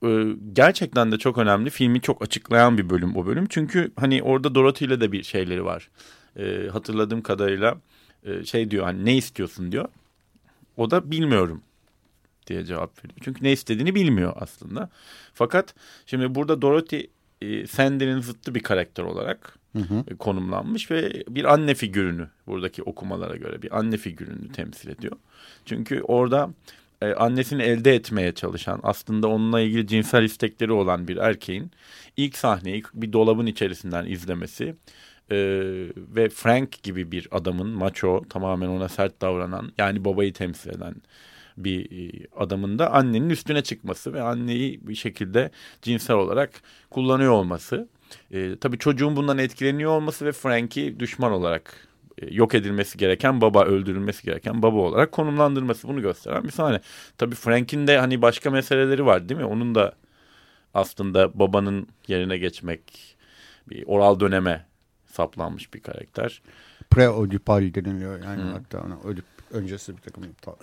[0.04, 1.70] e, gerçekten de çok önemli.
[1.70, 3.46] Filmi çok açıklayan bir bölüm o bölüm.
[3.48, 5.90] Çünkü hani orada Dorothy ile de bir şeyleri var.
[6.36, 7.76] E, hatırladığım kadarıyla
[8.24, 9.88] e, şey diyor hani ne istiyorsun diyor.
[10.76, 11.62] O da bilmiyorum
[12.46, 13.18] diye cevap veriyor.
[13.22, 14.88] Çünkü ne istediğini bilmiyor aslında.
[15.34, 15.74] Fakat
[16.06, 17.02] şimdi burada Dorothy
[17.42, 20.04] e, Sandy'nin zıttı bir karakter olarak Hı hı.
[20.08, 25.16] e, konumlanmış ve bir anne figürünü buradaki okumalara göre bir anne figürünü temsil ediyor.
[25.64, 26.50] Çünkü orada
[27.02, 31.70] e, annesini elde etmeye çalışan aslında onunla ilgili cinsel istekleri olan bir erkeğin
[32.16, 34.74] ilk sahneyi bir dolabın içerisinden izlemesi
[35.30, 35.36] e,
[35.96, 40.94] ve Frank gibi bir adamın macho tamamen ona sert davranan yani babayı temsil eden
[41.56, 45.50] bir e, adamın da annenin üstüne çıkması ve anneyi bir şekilde
[45.82, 46.50] cinsel olarak
[46.90, 47.88] kullanıyor olması.
[48.30, 51.88] E, tabii çocuğun bundan etkileniyor olması ve Frank'i düşman olarak
[52.18, 56.80] e, yok edilmesi gereken baba, öldürülmesi gereken baba olarak konumlandırması bunu gösteren bir sahne.
[57.18, 59.46] Tabii Frank'in de hani başka meseleleri var değil mi?
[59.46, 59.92] Onun da
[60.74, 63.16] aslında babanın yerine geçmek,
[63.70, 64.66] bir oral döneme
[65.06, 66.42] saplanmış bir karakter.
[66.90, 68.46] Pre-Oedipal deniliyor yani Hı.
[68.46, 70.56] hatta ona Oedip öncesi bir takım ta-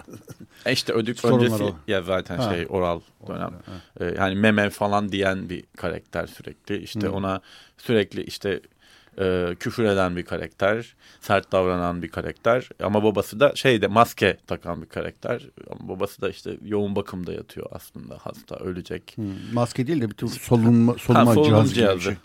[0.66, 1.76] E işte ödük öncesi o.
[1.88, 2.54] ya zaten Ha.
[2.54, 3.42] şey oral dönem.
[3.66, 3.72] Ha.
[4.00, 6.78] E, yani meme falan diyen bir karakter sürekli.
[6.84, 7.12] İşte Hı.
[7.12, 7.42] ona
[7.78, 8.60] sürekli işte
[9.20, 12.70] e, küfür eden bir karakter, sert davranan bir karakter.
[12.84, 15.42] Ama babası da şeyde maske takan bir karakter.
[15.72, 19.14] Ama babası da işte yoğun bakımda yatıyor aslında hasta, ölecek.
[19.16, 19.22] Hı,
[19.54, 21.74] Maske değil de bir tür solunma, solunma Ha, solunum cihazı.
[21.74, 22.02] cihazı.
[22.02, 22.16] şey.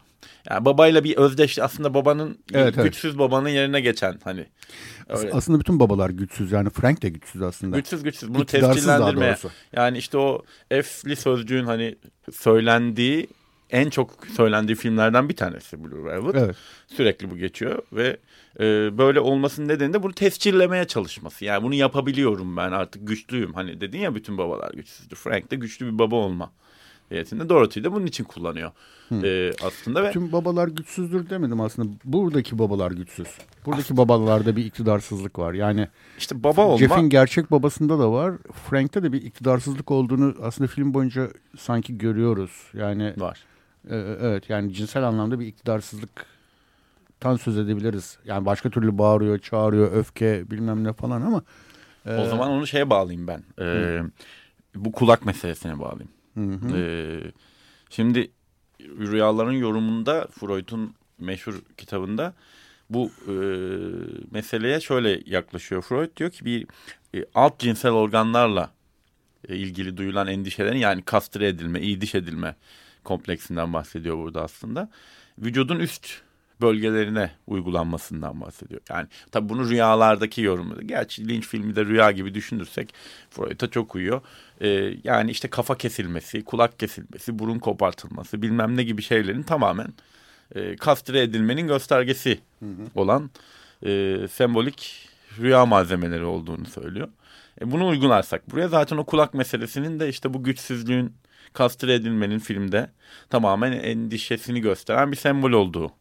[0.51, 2.85] Yani babayla bir özdeş aslında babanın Evet, evet.
[2.85, 4.47] güçsüz babanın yerine geçen hani
[5.09, 5.33] öyle.
[5.33, 7.77] Aslında bütün babalar güçsüz yani Frank de güçsüz aslında.
[7.77, 9.37] Güçsüz güçsüz bunu tescillendirmeye.
[9.73, 10.43] Yani işte o
[10.83, 11.97] F'li sözcüğün hani
[12.33, 13.29] söylendiği
[13.71, 16.35] en çok söylendiği filmlerden bir tanesi Blue Velvet.
[16.35, 16.57] Evet.
[16.87, 18.17] Sürekli bu geçiyor ve
[18.61, 21.45] e, böyle olmasının nedeni de bunu tescillemeye çalışması.
[21.45, 23.55] Yani bunu yapabiliyorum ben artık güçlüyüm.
[23.55, 25.17] Hani dedin ya bütün babalar güçsüzdür.
[25.17, 26.53] Frank de güçlü bir baba olma
[27.11, 27.49] niyetinde.
[27.49, 28.73] Dorothy de bunun için kullanıyor
[29.13, 31.89] e, aslında ve Tüm babalar güçsüzdür demedim aslında.
[32.05, 33.29] Buradaki babalar güçsüz.
[33.67, 35.55] Buradaki babalarda bir iktidarsızlık var.
[35.55, 35.89] Yani
[36.19, 38.35] işte baba olma Jeff'in gerçek babasında da var.
[38.71, 42.51] Frank'te de bir iktidarsızlık olduğunu aslında film boyunca sanki görüyoruz.
[42.75, 43.39] Yani var.
[43.91, 48.19] e, evet yani cinsel anlamda bir iktidarsızlıktan söz edebiliriz.
[48.25, 51.43] Yani başka türlü bağırıyor, çağırıyor, öfke bilmem ne falan ama
[52.07, 53.43] e, O zaman onu şeye bağlayayım ben.
[53.61, 54.03] E,
[54.75, 56.16] bu kulak meselesine bağlayayım.
[56.37, 56.77] Hı hı.
[56.77, 57.33] Ee,
[57.91, 58.31] şimdi
[58.81, 62.35] rüyaların yorumunda Freud'un meşhur kitabında
[62.91, 63.35] bu e,
[64.31, 65.83] meseleye şöyle yaklaşıyor.
[65.83, 66.67] Freud diyor ki bir
[67.15, 68.73] e, alt cinsel organlarla
[69.49, 72.57] e, ilgili duyulan endişelerin yani kastre edilme, iyi diş edilme
[73.05, 74.91] kompleksinden bahsediyor burada aslında.
[75.39, 76.23] Vücudun üst
[76.61, 78.81] bölgelerine uygulanmasından bahsediyor.
[78.91, 80.81] Yani tabii bunu rüyalardaki yorumu.
[80.83, 82.95] Gerçi Lynch filmi de rüya gibi düşünürsek
[83.31, 84.21] Freud'a çok uyuyor.
[84.61, 89.89] Ee, yani işte kafa kesilmesi, kulak kesilmesi, burun kopartılması bilmem ne gibi şeylerin tamamen
[90.55, 92.39] e, kastre edilmenin göstergesi
[92.95, 93.31] olan
[93.87, 97.09] e, sembolik rüya malzemeleri olduğunu söylüyor.
[97.61, 101.15] E, bunu uygularsak buraya zaten o kulak meselesinin de işte bu güçsüzlüğün
[101.53, 102.91] kastre edilmenin filmde
[103.31, 105.93] tamamen endişesini gösteren bir sembol olduğu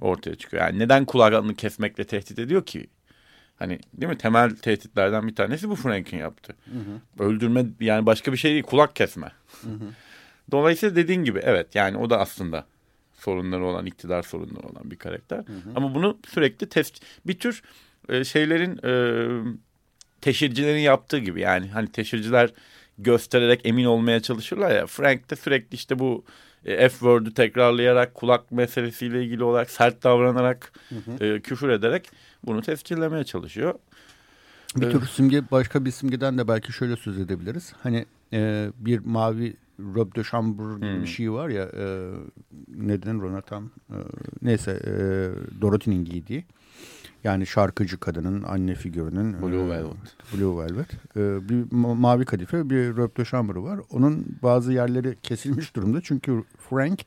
[0.00, 0.62] ortaya çıkıyor.
[0.62, 2.86] Yani neden kulağını kesmekle tehdit ediyor ki?
[3.56, 4.18] Hani değil mi?
[4.18, 6.56] Temel tehditlerden bir tanesi bu Frank'in yaptı.
[7.18, 9.32] Öldürme yani başka bir şey değil kulak kesme.
[10.50, 12.66] Dolayısıyla dediğin gibi evet yani o da aslında
[13.12, 15.44] sorunları olan iktidar sorunları olan bir karakter.
[15.76, 17.62] Ama bunu sürekli test bir tür
[18.08, 18.92] e, şeylerin e,
[20.20, 22.50] teşhircilerin yaptığı gibi yani hani teşhirciler
[22.98, 24.86] göstererek emin olmaya çalışırlar ya.
[24.86, 26.24] Frank de sürekli işte bu
[26.64, 30.72] e, F word'ü tekrarlayarak kulak meselesiyle ilgili olarak sert davranarak
[31.20, 32.10] e, küfür ederek
[32.46, 33.74] bunu tescillemeye çalışıyor.
[34.76, 34.92] Bir Evet.
[34.92, 37.72] tür simge başka bir simgeden de belki şöyle söz edebiliriz.
[37.82, 39.56] Hani e, bir mavi
[39.94, 41.02] robe de chambre gibi Hmm.
[41.02, 42.10] bir şey var ya e,
[42.68, 43.96] neden ona tam e,
[44.42, 44.90] neyse e,
[45.60, 46.44] Dorothy'nin giydiği.
[47.24, 50.34] Yani şarkıcı kadının anne figürünün e, Blue Velvet.
[50.34, 50.92] Blue Velvet.
[51.16, 53.80] E, bir ma- mavi kadife bir de chambre var.
[53.90, 56.00] Onun bazı yerleri kesilmiş durumda.
[56.02, 57.00] Çünkü Frank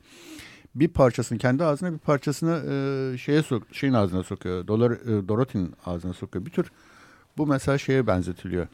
[0.75, 2.61] bir parçasını kendi ağzına bir parçasını
[3.13, 4.67] e, şeye sok şeyin ağzına sokuyor.
[4.67, 6.45] Dolar e, Dorothy'nin ağzına sokuyor.
[6.45, 6.71] Bir tür
[7.37, 8.67] bu mesela şeye benzetiliyor.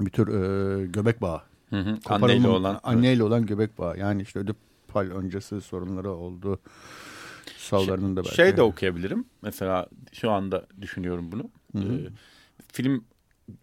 [0.00, 1.40] Bir tür e, göbek bağı.
[1.70, 1.98] Hı hı.
[2.06, 2.80] Anneyle olan.
[2.82, 3.98] anneyle olan göbek bağı.
[3.98, 6.58] Yani işte ödipal öncesi sorunları oldu.
[7.68, 8.34] Savlarının da belki.
[8.36, 9.24] Şey de okuyabilirim.
[9.42, 11.50] Mesela şu anda düşünüyorum bunu.
[11.72, 11.92] Hı hı.
[11.92, 12.08] Ee,
[12.72, 13.04] film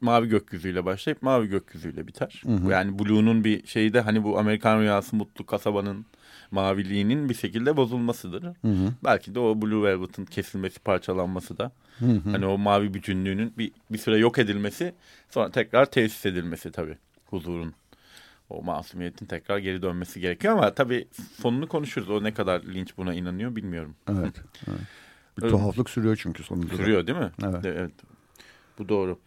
[0.01, 2.41] mavi gökyüzüyle başlayıp mavi gökyüzüyle biter.
[2.69, 6.05] Yani Blue'nun bir şeyi de hani bu Amerikan rüyası mutlu kasabanın
[6.51, 8.45] maviliğinin bir şekilde bozulmasıdır.
[9.03, 11.71] Belki de o Blue Velvet'ın kesilmesi, parçalanması da
[12.31, 14.93] hani o mavi bütünlüğünün bir, bir süre yok edilmesi
[15.29, 17.73] sonra tekrar tesis edilmesi tabii huzurun.
[18.49, 21.07] O masumiyetin tekrar geri dönmesi gerekiyor ama tabii
[21.41, 22.09] sonunu konuşuruz.
[22.09, 23.95] O ne kadar linç buna inanıyor bilmiyorum.
[24.09, 24.41] Evet.
[24.67, 24.79] evet.
[25.37, 26.71] Bir tuhaflık sürüyor çünkü sonunda.
[26.71, 26.75] da.
[26.75, 27.31] Sürüyor değil mi?
[27.43, 27.65] Evet.
[27.65, 27.91] Evet.
[28.79, 29.19] Bu doğru.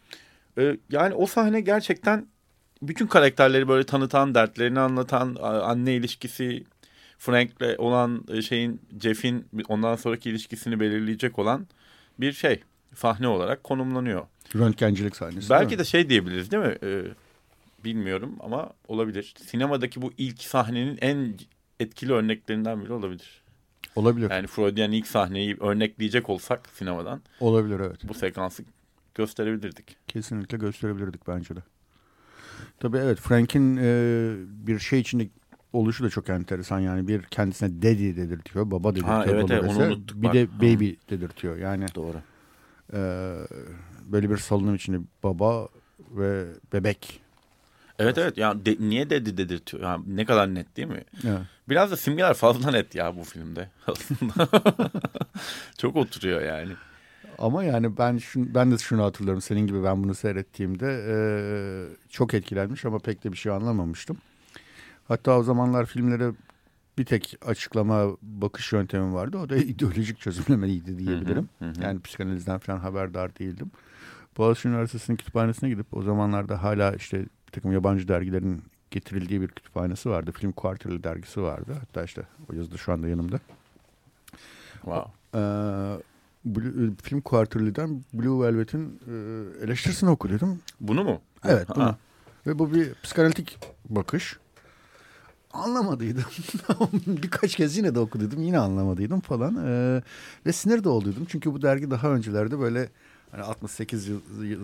[0.57, 2.27] Ee, yani o sahne gerçekten
[2.81, 6.63] bütün karakterleri böyle tanıtan, dertlerini anlatan, anne ilişkisi,
[7.17, 11.67] Frank'le olan e, şeyin, Jeff'in ondan sonraki ilişkisini belirleyecek olan
[12.19, 12.63] bir şey.
[12.95, 14.27] Sahne olarak konumlanıyor.
[14.55, 15.49] Röntgencilik sahnesi.
[15.49, 16.75] Belki de şey diyebiliriz değil mi?
[16.83, 17.01] Ee,
[17.83, 19.33] bilmiyorum ama olabilir.
[19.45, 21.35] Sinemadaki bu ilk sahnenin en
[21.79, 23.43] etkili örneklerinden biri olabilir.
[23.95, 24.31] Olabilir.
[24.31, 27.99] Yani Freudian ilk sahneyi örnekleyecek olsak sinemadan Olabilir evet.
[28.07, 28.63] bu sekansı
[29.15, 29.97] gösterebilirdik.
[30.07, 31.59] Kesinlikle gösterebilirdik bence de.
[32.79, 34.33] Tabii evet Frank'in e,
[34.67, 35.29] bir şey içinde
[35.73, 39.15] oluşu da çok enteresan yani bir kendisine daddy dedirtiyor, baba dedirtiyor.
[39.15, 40.33] Ha, evet, evet, onu unuttuk Bir bak.
[40.33, 41.57] de baby dedirtiyor.
[41.57, 42.17] Yani Doğru.
[42.93, 42.99] e,
[44.05, 45.67] böyle bir salınım içinde baba
[46.11, 47.21] ve bebek.
[47.99, 49.83] Evet evet ya de- niye dedi dedirtiyor.
[49.83, 51.03] Ya ne kadar net değil mi?
[51.27, 51.39] Evet.
[51.69, 54.47] Biraz da simgeler fazla net ya bu filmde aslında.
[55.77, 56.71] Çok oturuyor yani.
[57.37, 59.41] Ama yani ben şun, ben de şunu hatırlıyorum.
[59.41, 61.15] Senin gibi ben bunu seyrettiğimde e,
[62.09, 64.17] çok etkilenmiş ama pek de bir şey anlamamıştım.
[65.07, 66.31] Hatta o zamanlar filmlere
[66.97, 69.37] bir tek açıklama bakış yöntemi vardı.
[69.37, 71.49] O da ideolojik çözümlemeydi diyebilirim.
[71.59, 71.83] Hı hı, hı hı.
[71.83, 73.71] Yani psikanalizden falan haberdar değildim.
[74.37, 80.09] Boğaziçi Üniversitesi'nin kütüphanesine gidip o zamanlarda hala işte bir takım yabancı dergilerin getirildiği bir kütüphanesi
[80.09, 80.31] vardı.
[80.31, 81.73] Film Kuarteli dergisi vardı.
[81.79, 83.39] Hatta işte o yazıda şu anda yanımda.
[84.73, 85.11] Wow.
[85.33, 85.39] Ee,
[86.45, 89.13] Blue- film Quarterly'den Blue Velvet'in e,
[89.65, 90.59] eleştirisini okudum.
[90.81, 91.21] Bunu mu?
[91.45, 91.83] Evet bunu.
[91.83, 91.97] Ha.
[92.47, 93.59] Ve bu bir psikanalitik
[93.89, 94.37] bakış.
[95.53, 96.23] Anlamadıydım.
[97.07, 98.43] Birkaç kez yine de okudum.
[98.43, 99.65] Yine anlamadıydım falan.
[99.65, 100.01] Ee,
[100.45, 101.25] ve sinir de olduydum.
[101.29, 102.89] Çünkü bu dergi daha öncelerde böyle
[103.31, 104.21] hani 68 yıl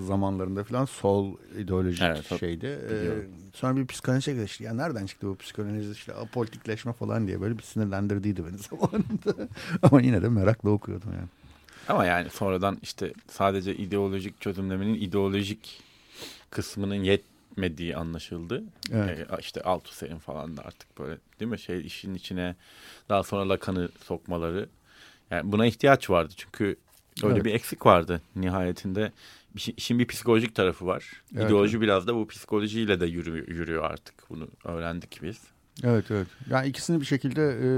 [0.07, 2.79] zamanlarında falan sol ideolojik Evet, şeydi.
[2.91, 3.11] Ee,
[3.53, 4.63] sonra bir psikanalize geçti.
[4.63, 9.49] Ya nereden çıktı bu psikanaliz işte apolitikleşme falan diye böyle bir sinirlendirdiydi beni zamanında.
[9.81, 11.27] Ama yine de merakla okuyordum yani.
[11.87, 15.81] Ama yani sonradan işte sadece ideolojik çözümlemenin ideolojik
[16.49, 18.63] kısmının yetmediği anlaşıldı.
[18.91, 19.19] Evet.
[19.19, 22.55] Ee, işte Althusser'in falan da artık böyle değil mi şey işin içine
[23.09, 24.69] daha sonra Lacan'ı sokmaları.
[25.31, 26.75] Yani buna ihtiyaç vardı çünkü
[27.23, 27.45] öyle Evet.
[27.45, 29.11] bir eksik vardı nihayetinde.
[29.77, 31.23] İşin bir psikolojik tarafı var.
[31.35, 34.29] Evet, İdeoloji biraz da bu psikolojiyle de yürü- yürüyor artık.
[34.29, 35.37] Bunu öğrendik biz.
[35.83, 36.27] Evet evet.
[36.49, 37.69] Yani ikisini bir şekilde e,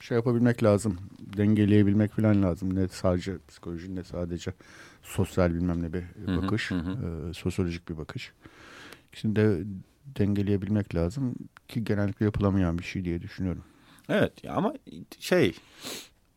[0.00, 0.98] şey yapabilmek lazım.
[1.36, 2.74] Dengeleyebilmek falan lazım.
[2.74, 4.52] Ne sadece psikoloji ne sadece
[5.02, 6.70] sosyal bilmem ne bir hı, bakış.
[6.70, 7.28] hı hı.
[7.30, 8.32] e, sosyolojik bir bakış.
[9.12, 9.64] İkisini de
[10.06, 11.34] dengeleyebilmek lazım
[11.68, 13.62] ki genellikle yapılamayan bir şey diye düşünüyorum.
[14.08, 14.74] Evet ya ama
[15.20, 15.54] şey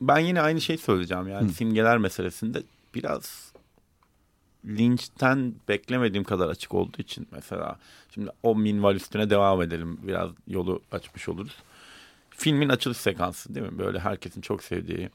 [0.01, 1.53] ben yine aynı şeyi söyleyeceğim yani Hı.
[1.53, 2.63] simgeler meselesinde
[2.95, 3.53] biraz
[4.65, 7.79] linçten beklemediğim kadar açık olduğu için mesela
[8.13, 11.55] şimdi o minval üstüne devam edelim biraz yolu açmış oluruz.
[12.29, 15.09] Filmin açılış sekansı değil mi böyle herkesin çok sevdiği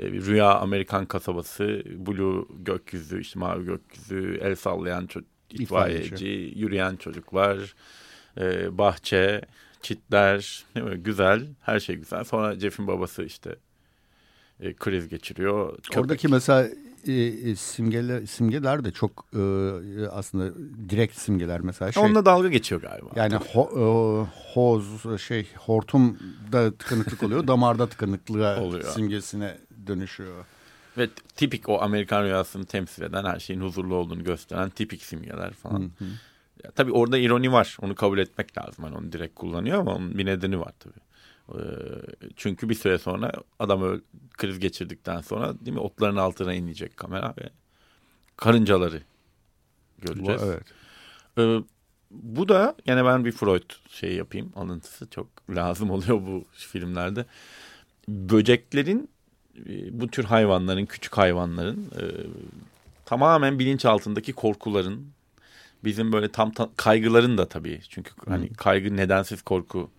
[0.00, 6.04] e, bir rüya Amerikan kasabası blue gökyüzü işte mavi gökyüzü el sallayan ço- İtfaiyeci.
[6.04, 7.74] itfaiyeci yürüyen çocuklar
[8.38, 9.40] e, bahçe
[9.82, 10.96] çitler değil mi?
[10.96, 13.56] güzel her şey güzel sonra Jeff'in babası işte
[14.60, 16.68] e, kriz geçiriyor Köpek- Oradaki mesela
[17.06, 20.54] e, e, simgeler simgeler de çok e, aslında
[20.90, 22.02] direkt simgeler mesela şey.
[22.02, 23.82] onunla dalga geçiyor galiba Yani ho, e,
[24.54, 24.84] hoz
[25.22, 28.84] şey hortumda tıkanıklık oluyor, damarda tıkanıklığa Oluyor.
[28.92, 30.44] simgesine dönüşüyor.
[30.98, 35.90] ve tipik o Amerikan rüyasını temsil eden her şeyin huzurlu olduğunu gösteren tipik simgeler falan
[36.64, 37.76] Ya, tabii orada ironi var.
[37.82, 38.84] Onu kabul etmek lazım.
[38.84, 41.05] Hani onu direkt kullanıyor ama onun bir nedeni var tabii.
[41.54, 41.58] Ee,
[42.36, 47.34] çünkü bir süre sonra adam öyle kriz geçirdikten sonra değil mi otların altına inecek kamera
[47.38, 47.48] ve
[48.36, 49.02] karıncaları
[49.98, 50.42] göreceğiz.
[50.42, 50.62] Bu- evet.
[51.38, 51.64] Ee,
[52.10, 57.26] bu da yine ben bir Freud şey yapayım alıntısı çok lazım oluyor bu filmlerde.
[58.08, 59.10] Böceklerin
[59.68, 62.04] e, bu tür hayvanların küçük hayvanların e,
[63.04, 65.06] tamamen bilinç altındaki korkuların
[65.84, 69.90] bizim böyle tam ta- kaygıların da tabii çünkü hani kaygı nedensiz korku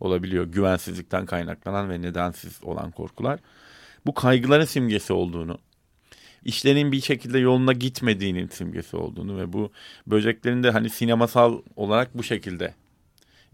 [0.00, 3.40] olabiliyor güvensizlikten kaynaklanan ve nedensiz olan korkular
[4.06, 5.58] bu kaygıların simgesi olduğunu
[6.44, 9.72] işlerin bir şekilde yoluna gitmediğinin simgesi olduğunu ve bu
[10.06, 12.74] böceklerin de hani sinemasal olarak bu şekilde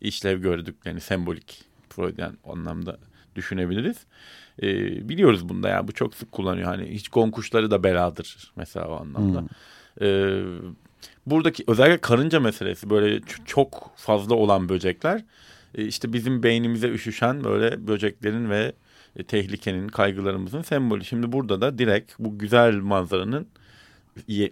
[0.00, 2.98] işlev gördüklerini sembolik Freudian anlamda
[3.36, 3.96] düşünebiliriz.
[4.62, 6.66] Ee, biliyoruz bunda yani bu çok sık kullanıyor.
[6.66, 9.44] Hani hiç gon kuşları da beladır mesela o anlamda.
[10.00, 10.42] Ee,
[11.26, 15.24] buradaki özellikle karınca meselesi böyle çok fazla olan böcekler
[15.74, 18.72] işte bizim beynimize üşüşen böyle böceklerin ve
[19.16, 21.04] e, tehlikenin, kaygılarımızın sembolü.
[21.04, 23.46] Şimdi burada da direkt bu güzel manzaranın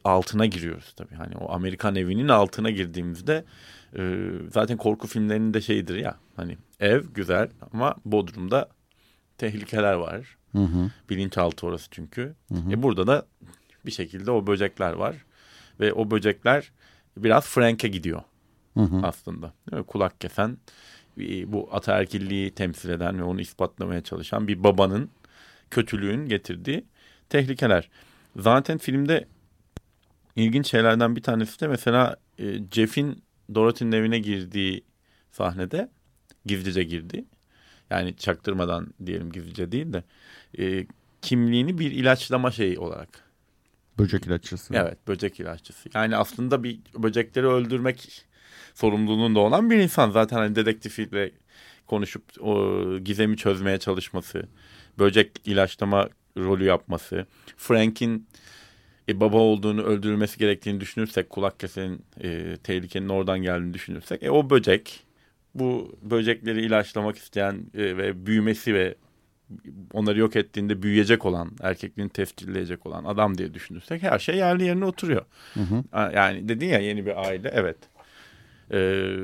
[0.04, 1.14] altına giriyoruz tabii.
[1.14, 3.44] Hani o Amerikan evinin altına girdiğimizde
[3.98, 6.16] e, zaten korku filmlerinin de şeyidir ya.
[6.36, 8.68] Hani ev güzel ama Bodrum'da
[9.38, 10.36] tehlikeler var.
[10.52, 10.90] Hı hı.
[11.10, 12.34] Bilinçaltı orası çünkü.
[12.48, 12.72] Hı hı.
[12.72, 13.26] E burada da
[13.86, 15.16] bir şekilde o böcekler var.
[15.80, 16.72] Ve o böcekler
[17.16, 18.22] biraz Frank'e gidiyor
[18.74, 19.00] Hı hı.
[19.02, 19.52] aslında.
[19.70, 19.86] Değil mi?
[19.86, 20.56] Kulak kesen, e,
[21.52, 25.10] bu ataerkilliği temsil eden ve onu ispatlamaya çalışan bir babanın
[25.70, 26.84] kötülüğün getirdiği
[27.28, 27.90] tehlikeler.
[28.36, 29.28] Zaten filmde
[30.36, 33.22] ilginç şeylerden bir tanesi de mesela e, Jeff'in
[33.54, 34.84] Dorothy'nin evine girdiği
[35.32, 35.90] sahnede
[36.46, 37.24] gizlice girdi.
[37.90, 40.04] Yani çaktırmadan diyelim gizlice değil de
[40.58, 40.86] e,
[41.22, 43.30] kimliğini bir ilaçlama şeyi olarak
[43.98, 44.74] Böcek ilaççısı.
[44.74, 45.88] Evet böcek ilaççısı.
[45.94, 48.26] Yani aslında bir böcekleri öldürmek
[48.74, 50.10] sorumluluğunda olan bir insan.
[50.10, 51.30] Zaten hani dedektifle
[51.86, 54.42] konuşup o gizemi çözmeye çalışması.
[54.98, 57.26] Böcek ilaçlama rolü yapması.
[57.56, 58.26] Frank'in
[59.08, 64.50] e, baba olduğunu öldürülmesi gerektiğini düşünürsek kulak kesenin e, tehlikenin oradan geldiğini düşünürsek e, o
[64.50, 65.00] böcek
[65.54, 68.94] bu böcekleri ilaçlamak isteyen e, ve büyümesi ve
[69.92, 74.84] onları yok ettiğinde büyüyecek olan, erkekliğini tescilleyecek olan adam diye düşünürsek her şey yerli yerine
[74.84, 75.24] oturuyor.
[75.54, 75.84] Hı hı.
[76.14, 77.76] Yani dedin ya yeni bir aile, evet.
[78.72, 79.16] Ee,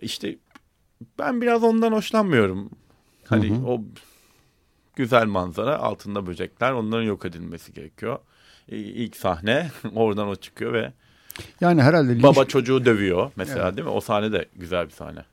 [0.00, 0.36] işte
[1.18, 2.70] ben biraz ondan hoşlanmıyorum.
[3.24, 3.66] Hani Hı hı.
[3.66, 3.80] o
[4.96, 8.18] güzel manzara, altında böcekler, onların yok edilmesi gerekiyor.
[8.68, 10.92] İlk sahne oradan o çıkıyor ve
[11.60, 13.92] Yani herhalde linç- baba çocuğu dövüyor mesela değil mi?
[13.94, 15.24] O sahne de güzel bir sahne.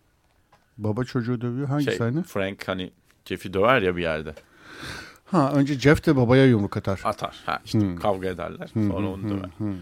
[0.77, 1.67] baba çocuğu dövüyor.
[1.67, 2.23] Hangi Şey, sahne?
[2.23, 2.91] Frank hani
[3.25, 4.33] Jeff'i döver ya bir yerde.
[5.25, 7.01] Ha önce Jeff de babaya yumruk atar.
[7.03, 7.39] Atar.
[7.45, 7.95] Ha işte Hmm.
[7.95, 8.69] kavga ederler.
[8.73, 9.49] Sonra onu döver.
[9.57, 9.75] Hı hı.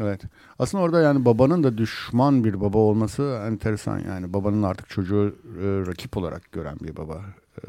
[0.00, 0.20] Evet.
[0.58, 4.32] Aslında orada yani babanın da düşman bir baba olması enteresan yani.
[4.32, 7.20] Babanın artık çocuğu e, rakip olarak gören bir baba.
[7.58, 7.62] E,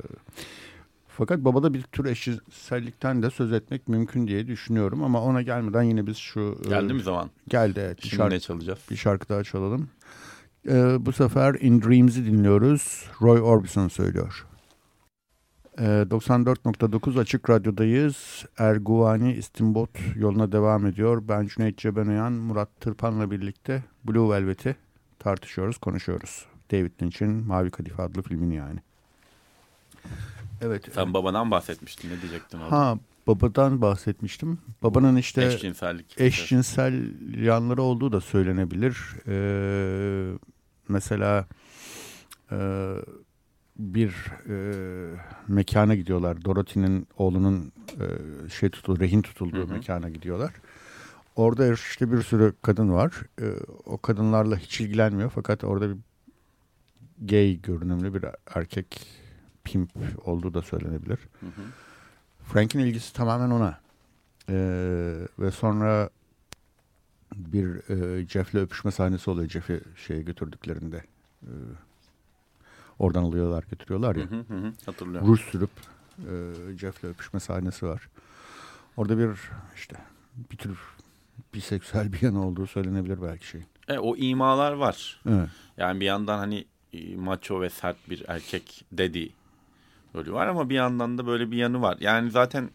[1.08, 6.08] fakat babada bir tür eşcinsellikten de söz etmek mümkün diye düşünüyorum ama ona gelmeden yine
[6.08, 7.30] biz şu e, Geldi mi zaman?
[7.48, 7.98] Geldi evet.
[8.02, 8.80] Şimdi şarkı, ne çalacağız?
[8.92, 9.90] bir şarkı daha çalalım.
[10.70, 13.06] E, bu sefer In Dreams'i dinliyoruz.
[13.22, 14.46] Roy Orbison söylüyor.
[15.80, 18.46] E, 94.9 Açık Radyo'dayız.
[18.58, 21.24] Erguvani İstimbot yoluna devam ediyor.
[21.28, 24.76] Ben Cüneyt Cebenayan, Murat Tırpan'la birlikte Blue Velvet'i
[25.20, 26.46] tartışıyoruz, konuşuyoruz.
[26.72, 28.80] David Lynch'in Mavi Kadife adlı filmini yani.
[30.62, 30.90] Evet.
[30.94, 32.10] Sen babadan bahsetmiştin.
[32.10, 32.72] Ne diyecektin orada?
[32.78, 34.58] Ha babadan bahsetmiştim.
[34.84, 36.22] Babanın işte Eşcinsellik.
[36.22, 37.12] eşcinsel
[37.44, 38.98] yanları olduğu da söylenebilir.
[39.28, 40.38] Ee,
[40.88, 41.48] mesela
[42.52, 42.58] e,
[43.78, 44.16] bir
[44.50, 44.56] e,
[45.48, 46.46] mekana gidiyorlar.
[46.46, 48.06] Dorothy'nin oğlunun e,
[48.50, 49.74] şey tutuldu, rehin tutulduğu Hı hı.
[49.74, 50.52] mekana gidiyorlar.
[51.36, 53.14] Orada işte bir sürü kadın var.
[53.42, 53.54] Ee,
[53.86, 55.98] o kadınlarla hiç ilgilenmiyor fakat orada bir
[57.22, 59.08] gay görünümlü bir erkek
[59.64, 59.90] pimp
[60.26, 61.20] olduğu da söylenebilir.
[61.40, 61.62] Hı hı.
[62.44, 63.80] Frank'in ilgisi tamamen ona.
[64.50, 66.10] Ee, ve sonra
[67.36, 69.50] bir e, Jeff'le öpüşme sahnesi oluyor.
[69.50, 71.04] Jeff'i şeye götürdüklerinde.
[71.44, 71.50] Ee,
[73.00, 74.26] oradan alıyorlar götürüyorlar ya.
[74.26, 74.74] hı hı hı.
[74.86, 75.28] Hatırlıyorum.
[75.28, 75.70] Ruj sürüp
[76.20, 78.10] e, Jeff'le öpüşme sahnesi var.
[78.98, 79.30] Orada bir
[79.76, 79.96] işte
[80.52, 80.78] bir tür
[81.54, 83.62] biseksüel bir yanı olduğu söylenebilir belki şey.
[83.88, 85.22] E, o imalar var.
[85.30, 85.50] Evet.
[85.78, 89.30] Yani bir yandan hani e, maço ve sert bir erkek dedi
[90.16, 91.98] rolü var ama bir yandan da böyle bir yanı var.
[92.00, 92.70] Yani zaten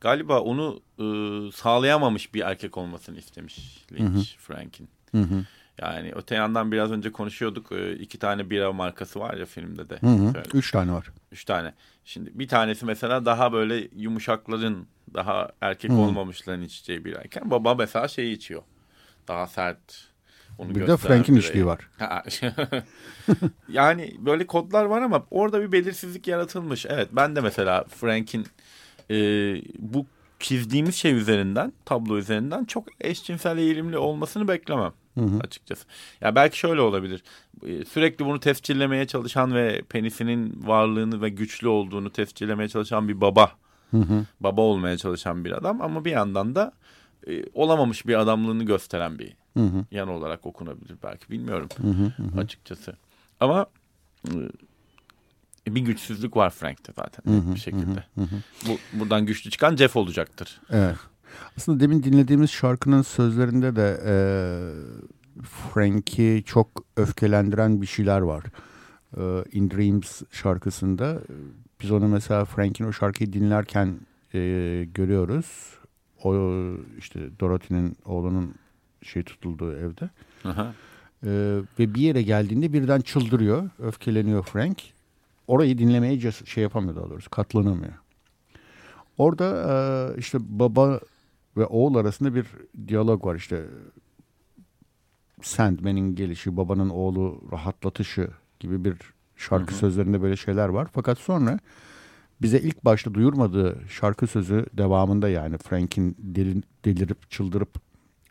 [0.00, 1.04] galiba onu e,
[1.52, 4.88] sağlayamamış bir erkek olmasını istemiş Lynch, Frank'in.
[5.10, 5.44] Hı hı.
[5.78, 7.72] Yani öte yandan biraz önce konuşuyorduk.
[7.72, 9.98] E, iki tane bira markası var ya filmde de.
[10.00, 10.32] Hı hı.
[10.54, 11.06] Üç tane var.
[11.32, 11.74] Üç tane.
[12.04, 15.96] Şimdi bir tanesi mesela daha böyle yumuşakların, daha erkek Hı.
[15.96, 18.62] olmamışların içeceği birayken baba mesela şey içiyor.
[19.28, 20.12] Daha sert.
[20.58, 21.80] Onu Bir de Frank'in içtiği var.
[23.68, 26.86] Yani böyle kodlar var ama orada bir belirsizlik yaratılmış.
[26.86, 28.46] Evet ben de mesela Frank'in
[29.10, 29.16] e,
[29.78, 30.06] bu
[30.40, 35.38] çizdiğimiz şey üzerinden, tablo üzerinden çok eşcinsel eğilimli olmasını beklemem Hı hı.
[35.40, 35.84] açıkçası.
[36.20, 37.22] Ya belki şöyle olabilir.
[37.66, 43.52] E, Sürekli bunu tescillemeye çalışan ve penisinin varlığını ve güçlü olduğunu tescillemeye çalışan bir baba.
[43.90, 44.24] Hı hı.
[44.40, 46.72] Baba olmaya çalışan bir adam ama bir yandan da
[47.28, 49.84] e, olamamış bir adamlığını gösteren bir Hı hı.
[49.90, 52.04] yan olarak okunabilir belki bilmiyorum Hı hı.
[52.36, 52.96] Hı açıkçası.
[53.40, 53.66] Ama
[54.28, 58.04] e, bir güçsüzlük var Frank'te zaten Hı hı, bir şekilde.
[58.14, 58.36] hı hı.
[58.68, 60.60] Bu buradan güçlü çıkan Jeff olacaktır.
[60.70, 60.96] Evet.
[61.56, 64.14] Aslında demin dinlediğimiz şarkının sözlerinde de e,
[65.42, 68.44] Frank'i çok öfkelendiren bir şeyler var.
[69.16, 71.34] E, In Dreams şarkısında e,
[71.82, 73.94] biz onu mesela Frank'in o şarkıyı dinlerken
[74.34, 74.38] e,
[74.94, 75.46] görüyoruz.
[76.24, 76.34] O
[76.98, 78.54] işte Dorothy'nin oğlunun
[79.02, 80.10] şey tutulduğu evde.
[80.44, 80.74] Aha.
[81.26, 83.70] Ee, ve bir yere geldiğinde birden çıldırıyor.
[83.78, 84.82] Öfkeleniyor Frank.
[85.46, 87.30] Orayı dinlemeye şey yapamıyor daha doğrusu.
[87.30, 87.92] Katlanamıyor.
[89.18, 91.00] Orada e, işte baba
[91.56, 92.46] ve oğul arasında bir
[92.88, 93.34] diyalog var.
[93.34, 93.66] İşte
[95.42, 98.30] Sandman'in gelişi, babanın oğlu rahatlatışı
[98.60, 98.96] gibi bir
[99.36, 99.78] şarkı Hı hı.
[99.78, 100.88] sözlerinde böyle şeyler var.
[100.92, 101.58] Fakat sonra
[102.42, 107.68] bize ilk başta duyurmadığı şarkı sözü devamında yani Frank'in deli- delirip çıldırıp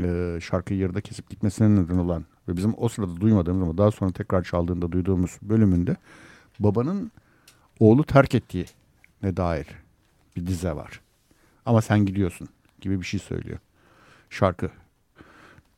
[0.03, 4.11] e, şarkıyı yarıda kesip gitmesine neden olan ve bizim o sırada duymadığımız ama daha sonra
[4.11, 5.95] tekrar çaldığında duyduğumuz bölümünde
[6.59, 7.11] babanın
[7.79, 9.67] oğlu terk ettiğine dair
[10.35, 11.01] bir dize var.
[11.65, 12.47] Ama sen gidiyorsun
[12.81, 13.57] gibi bir şey söylüyor.
[14.29, 14.69] Şarkı.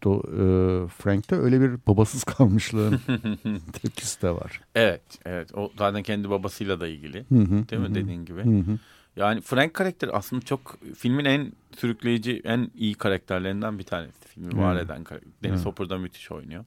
[0.03, 2.99] Do, e, Frank'te öyle bir babasız kalmışlığın
[3.73, 4.61] tepkisi de var.
[4.75, 5.55] Evet, evet.
[5.55, 7.17] O zaten kendi babasıyla da ilgili.
[7.29, 7.95] Hı hı, Değil mi hı.
[7.95, 8.43] dediğin gibi?
[8.43, 8.77] Hı hı.
[9.15, 14.27] Yani Frank karakteri aslında çok filmin en sürükleyici, en iyi karakterlerinden bir tanesi.
[14.27, 14.85] Filmi var Evet.
[14.85, 15.31] eden karakter.
[15.43, 15.65] Deniz.
[15.65, 16.65] Hopper da müthiş oynuyor.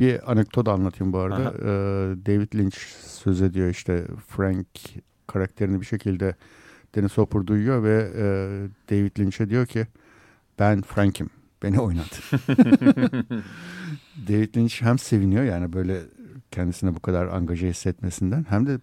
[0.00, 1.36] Bir anekdot anlatayım bu arada.
[1.36, 1.52] Aha.
[1.58, 4.66] Ee, David Lynch söz ediyor işte Frank
[5.26, 6.34] karakterini bir şekilde
[6.94, 8.24] Dennis Hopper duyuyor ve e,
[8.90, 9.86] David Lynch'e diyor ki
[10.58, 11.30] ben Frank'im.
[11.62, 12.20] Beni oynat.
[14.28, 16.00] David Lynch hem seviniyor yani böyle
[16.50, 18.78] kendisine bu kadar angaje hissetmesinden hem de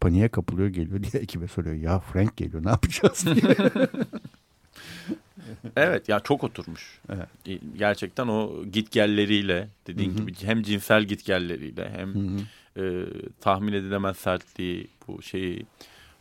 [0.00, 1.74] paniğe kapılıyor geliyor diye ekibe soruyor.
[1.74, 3.56] Ya Frank geliyor ne yapacağız diye.
[5.76, 7.00] Evet ya çok oturmuş.
[7.08, 7.60] Evet.
[7.76, 10.18] Gerçekten o gitgelleriyle dediğin Hı hı.
[10.18, 12.38] gibi hem cinsel gitgelleriyle hem
[12.76, 13.04] e,
[13.40, 15.66] tahmin edilemez sertliği bu şeyi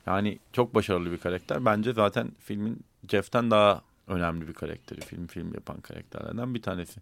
[0.05, 1.65] yani çok başarılı bir karakter.
[1.65, 2.79] Bence zaten filmin
[3.09, 5.01] Jeff'ten daha önemli bir karakteri.
[5.01, 6.99] Film film yapan karakterlerden bir tanesi.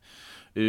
[0.57, 0.63] E,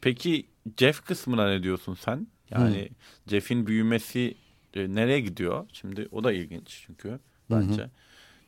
[0.00, 0.46] peki
[0.76, 2.26] Jeff kısmına ne diyorsun sen?
[2.50, 2.88] Yani
[3.26, 4.34] Jeff'in büyümesi
[4.74, 5.66] e, nereye gidiyor?
[5.72, 7.18] Şimdi o da ilginç çünkü
[7.50, 7.90] bence.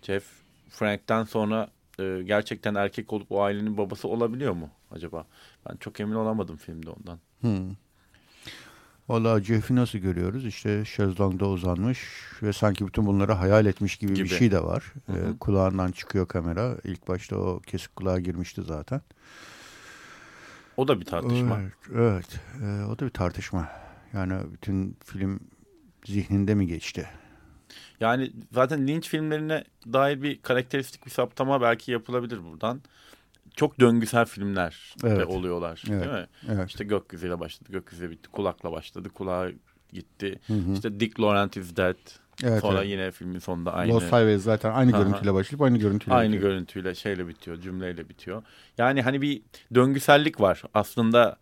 [0.03, 0.25] Jeff
[0.69, 5.27] Frank'ten sonra e, gerçekten erkek olup o ailenin babası olabiliyor mu acaba?
[5.69, 7.19] Ben çok emin olamadım filmde ondan.
[7.41, 7.75] Hmm.
[9.11, 10.47] Valla Jeff'i nasıl görüyoruz?
[10.47, 12.01] İşte şezlongda uzanmış
[12.43, 14.25] ve sanki bütün bunları hayal etmiş gibi, Gibi.
[14.25, 14.93] bir şey de var.
[15.07, 15.17] Hı hı.
[15.17, 16.77] Ee, kulağından çıkıyor kamera.
[16.85, 19.01] İlk başta o kesik kulağa girmişti zaten.
[20.77, 21.61] O da bir tartışma.
[21.61, 22.41] Evet, evet.
[22.63, 23.69] Ee, o da bir tartışma.
[24.13, 25.41] Yani bütün film
[26.05, 27.09] zihninde mi geçti?
[28.01, 32.81] Yani zaten Lynch filmlerine dair bir karakteristik bir saptama belki yapılabilir buradan.
[33.57, 35.27] Çok döngüsel filmler de Evet.
[35.27, 36.01] oluyorlar Evet.
[36.05, 36.27] değil mi?
[36.49, 36.69] Evet.
[36.71, 39.51] İşte gökyüzüyle başladı, gökyüzüyle bitti, kulakla başladı, kulağa
[39.93, 40.41] gitti.
[40.47, 40.73] Hı hı.
[40.73, 41.97] İşte Dick Laurent is dead.
[42.45, 42.91] Evet, Sonra evet.
[42.91, 45.03] yine filmin sonunda aynı Lost Highways zaten aynı Aha.
[45.03, 46.51] görüntüyle başlayıp aynı görüntüyle aynı bitiyor.
[46.51, 48.43] görüntüyle şeyle bitiyor, cümleyle bitiyor.
[48.79, 49.43] Yani hani bir
[49.75, 50.63] döngüsellik var.
[50.75, 51.37] Aslında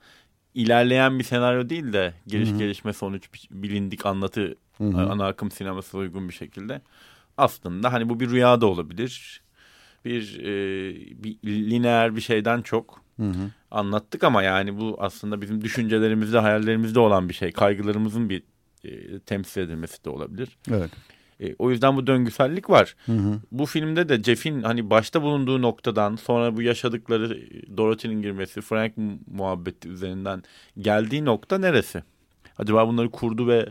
[0.55, 2.59] ilerleyen bir senaryo değil de geliş Hı hı.
[2.59, 4.99] gelişme sonuç bilindik anlatı Hı hı.
[5.11, 6.83] ana akım sineması uygun bir şekilde.
[7.37, 9.43] Aslında hani bu bir rüya da olabilir.
[10.05, 13.51] Bir, e, bir lineer bir şeyden çok Hı hı.
[13.71, 17.53] anlattık ama yani bu aslında bizim düşüncelerimizde, hayallerimizde olan bir şey.
[17.53, 18.43] Kaygılarımızın bir
[18.85, 20.59] e, temsil edilmesi de olabilir.
[20.71, 20.91] Evet.
[21.41, 22.97] E, o yüzden bu döngüsellik var.
[23.07, 23.41] Hı hı.
[23.53, 28.97] Bu filmde de Jeff'in hani başta bulunduğu noktadan sonra bu yaşadıkları e, Dorothy'nin girmesi, Frank
[28.97, 30.43] mu- muhabbeti üzerinden
[30.79, 32.03] geldiği nokta neresi?
[32.59, 33.69] Acaba bunları kurdu ve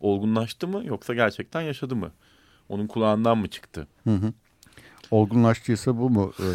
[0.00, 2.10] olgunlaştı mı yoksa gerçekten yaşadı mı?
[2.68, 3.86] Onun kulağından mı çıktı?
[4.04, 4.32] Hı hı.
[5.10, 6.46] Olgunlaştıysa bu mu e,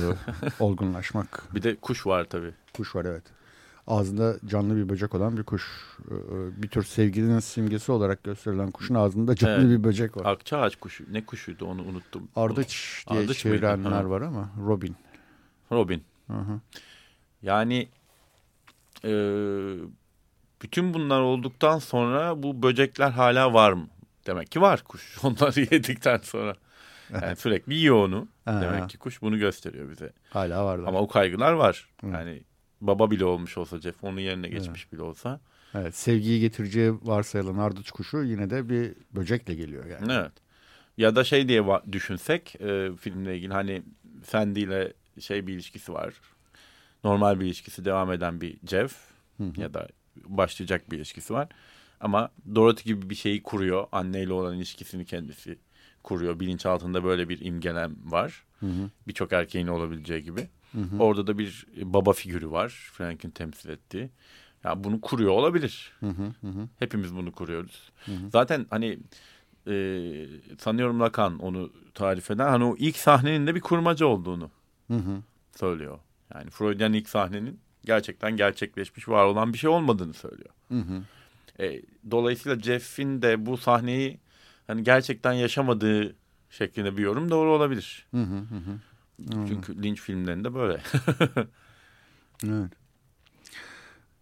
[0.63, 1.43] olgunlaşmak?
[1.55, 2.51] Bir de kuş var tabii.
[2.73, 3.23] Kuş var evet.
[3.87, 5.63] Ağzında canlı bir böcek olan bir kuş.
[6.11, 9.79] Ee, Bir tür sevgilinin simgesi olarak gösterilen kuşun ağzında canlı Evet.
[9.79, 10.25] bir böcek var.
[10.33, 11.03] Akçaağaç kuşu.
[11.11, 12.27] Ne kuşuydu onu unuttum.
[12.35, 14.95] Ardıç diye Ardıç çevirenler var ama Robin.
[15.71, 16.03] Robin.
[16.27, 16.59] Hı hı.
[17.41, 17.87] Yani
[19.05, 19.11] e,
[20.61, 23.87] bütün bunlar olduktan sonra bu böcekler hala var mı?
[24.27, 25.17] Demek ki var kuş.
[25.23, 26.55] Onları yedikten sonra.
[27.21, 28.27] Yani sürekli yiyor onu.
[28.49, 28.61] Aha.
[28.61, 30.13] Demek ki kuş bunu gösteriyor bize.
[30.29, 30.87] Hala varlar.
[30.87, 31.89] Ama o kaygılar var.
[32.01, 32.07] Hı.
[32.07, 32.43] Yani
[32.81, 35.39] baba bile olmuş olsa Jeff onun yerine geçmiş bile olsa.
[35.73, 40.13] Evet, sevgiyi getireceği varsayılan ardıç kuşu yine de bir böcekle geliyor yani.
[40.13, 40.31] Evet.
[40.97, 43.83] Ya da şey diye düşünsek e, filmle ilgili hani
[44.23, 46.13] Sandy ile şey bir ilişkisi var.
[47.03, 48.95] Normal bir ilişkisi devam eden bir Jeff
[49.37, 49.61] Hı hı.
[49.61, 49.87] ya da
[50.25, 51.47] başlayacak bir ilişkisi var.
[51.99, 53.87] Ama Dorothy gibi bir şeyi kuruyor.
[53.91, 55.57] Anneyle olan ilişkisini kendisi
[56.09, 56.39] kuruyor.
[56.39, 58.43] Bilinçaltında böyle bir imgelem var.
[59.07, 60.49] Birçok erkeğin olabileceği gibi.
[60.71, 60.97] Hı hı.
[60.99, 62.89] Orada da bir baba figürü var.
[62.93, 64.09] Frank'in temsil ettiği.
[64.63, 65.91] Ya bunu kuruyor olabilir.
[65.99, 66.23] Hı hı.
[66.23, 66.67] Hı.
[66.79, 67.91] Hepimiz bunu kuruyoruz.
[68.05, 68.29] Hı hı.
[68.31, 68.99] Zaten hani
[69.67, 69.75] e,
[70.59, 74.49] sanıyorum Lacan onu tarif eden hani o ilk sahnenin de bir kurmaca olduğunu
[74.87, 75.21] Hı hı.
[75.55, 75.99] söylüyor.
[76.33, 80.53] Yani Freudian ilk sahnenin gerçekten gerçekleşmiş var olan bir şey olmadığını söylüyor.
[80.67, 81.03] Hı hı.
[81.63, 81.81] E,
[82.11, 84.19] dolayısıyla Jeff'in de bu sahneyi
[84.69, 86.15] hani gerçekten yaşamadığı
[86.49, 88.07] şeklinde bir yorum doğru olabilir.
[88.11, 88.37] Hı hı.
[88.37, 89.47] Hı.
[89.47, 90.81] Çünkü Lynch filmlerinde böyle.
[92.45, 92.71] Evet.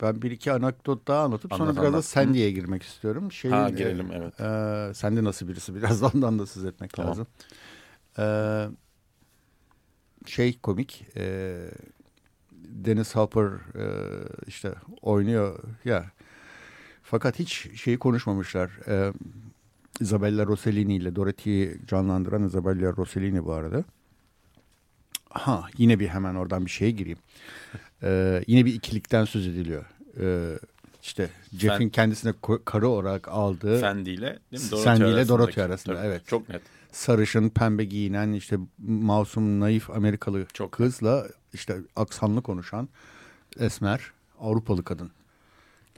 [0.02, 2.06] Ben bir iki anekdot daha anlatıp sonra Anlat, biraz da anlat.
[2.06, 3.32] Sandy'ye girmek istiyorum.
[3.32, 4.40] Şeyin, Ha girelim evet.
[4.42, 5.76] E, Sandy nasıl birisi?
[5.76, 7.10] Biraz da ondan da söz etmek Tamam.
[7.10, 7.28] lazım.
[8.20, 8.26] E,
[10.26, 11.06] şey komik.
[11.18, 11.56] E,
[12.52, 13.46] Dennis Hopper
[13.76, 13.86] e,
[14.48, 16.12] işte oynuyor ya.
[17.04, 18.70] Fakat hiç şeyi konuşmamışlar.
[18.88, 19.14] E,
[20.02, 23.84] Isabella Rossellini ile Dorothy'yi canlandıran Isabella Rossellini bu arada.
[25.30, 27.20] Ha yine bir hemen oradan bir şeye gireyim.
[28.04, 29.86] Ee, yine bir ikilikten söz ediliyor.
[30.20, 30.60] Ee,
[31.04, 32.34] işte Jeff'in kendisine
[32.66, 34.80] karı olarak aldığı Sandy ile değil mi?
[34.80, 35.30] Sandy ile arasındaki.
[35.30, 36.28] Dorothy arasında, Tabii, evet.
[36.28, 36.62] Çok net.
[36.92, 40.72] sarışın pembe giyinen işte masum naif Amerikalı Çok.
[40.72, 42.90] kızla işte aksanlı konuşan
[43.60, 45.12] esmer Avrupalı kadın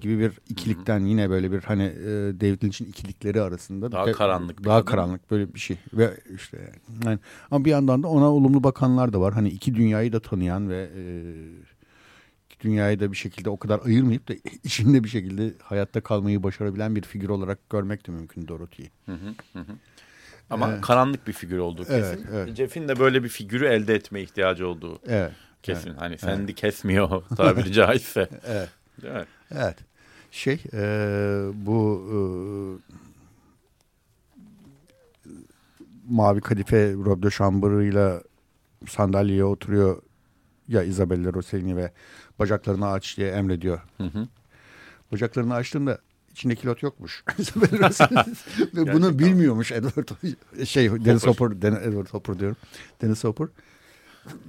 [0.01, 2.05] gibi bir ikilikten yine böyle bir hani e,
[2.41, 6.71] David Lynch'in ikilikleri arasında Daha de- karanlık bir daha karanlık böyle bir şey ve işte
[7.05, 7.19] yani,
[7.51, 10.89] ama bir yandan da ona olumlu bakanlar da var hani iki dünyayı da tanıyan ve
[10.97, 11.03] e,
[12.63, 14.33] dünyayı da bir şekilde o kadar ayırmayıp da
[14.63, 18.91] içinde bir şekilde hayatta kalmayı başarabilen bir figür olarak görmek de mümkün Dorothy'yi.
[20.49, 20.81] Ama Evet.
[20.81, 21.99] karanlık bir figür olduğu kesin.
[21.99, 22.55] Evet, evet.
[22.55, 25.31] Jeff'in de böyle bir figürü elde etme ihtiyacı olduğu Evet.
[25.63, 25.93] kesin.
[25.93, 28.29] Hani Sandy kesmiyor tabiri caizse.
[28.47, 28.69] Evet.
[29.03, 29.25] Mi?
[29.51, 29.77] Evet.
[30.31, 30.81] Şey e,
[31.53, 32.17] bu e,
[36.09, 38.21] mavi kadife Rob de Chamber'ıyla
[38.87, 40.01] sandalyeye oturuyor
[40.67, 41.91] ya Isabella Rossellini ve
[42.39, 43.81] bacaklarını aç diye emrediyor.
[43.97, 44.27] Hı hı.
[45.11, 45.99] Bacaklarını açtığında
[46.31, 47.23] içinde kilot yokmuş.
[48.73, 50.09] Ve bunu bilmiyormuş Edward
[50.65, 52.57] şey Dennis Hopper, Den- Edward Hopper diyorum.
[53.01, 53.47] Dennis Hopper.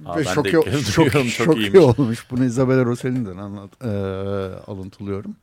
[0.05, 1.79] Aa, Ve şok, şok, duyuyorum, şok, çok iyiymiş.
[1.81, 2.25] olmuş.
[2.31, 3.87] Bunu Isabella Rossellini'den anlat, e,
[4.71, 5.35] alıntılıyorum.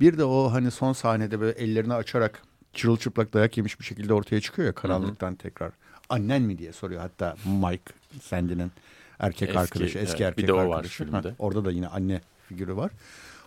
[0.00, 4.40] Bir de o hani son sahnede böyle ellerini açarak çırılçıplak dayak yemiş bir şekilde ortaya
[4.40, 5.72] çıkıyor ya karanlıktan tekrar.
[6.08, 8.72] Annen mi diye soruyor hatta Mike Sandy'nin
[9.18, 10.20] erkek Eski, arkadaşı, eski evet.
[10.20, 11.16] erkek Bir de o var filmde.
[11.28, 12.90] Ha, orada da yine anne figürü var.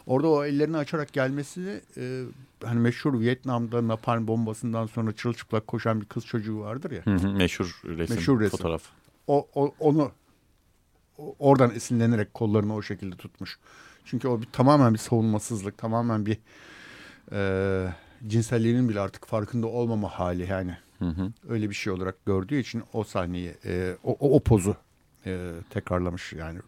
[0.07, 2.21] Orada o ellerini açarak gelmesi e,
[2.63, 7.05] hani meşhur Vietnam'da napalm bombasından sonra çırılçıplak koşan bir kız çocuğu vardır ya.
[7.05, 8.57] Hı hı, Meşhur resim, Meşhur resim.
[8.57, 8.81] fotoğraf.
[9.27, 10.11] o, o- onu
[11.39, 13.59] oradan esinlenerek kollarını o şekilde tutmuş.
[14.05, 16.37] Çünkü o bir tamamen bir savunmasızlık, tamamen bir
[17.31, 17.87] e,
[18.27, 20.77] cinselliğinin bile artık farkında olmama hali yani.
[20.99, 21.31] Hı hı.
[21.49, 24.75] Öyle bir şey olarak gördüğü için o sahneyi, e, o, o, o pozu
[25.25, 26.59] e, tekrarlamış yani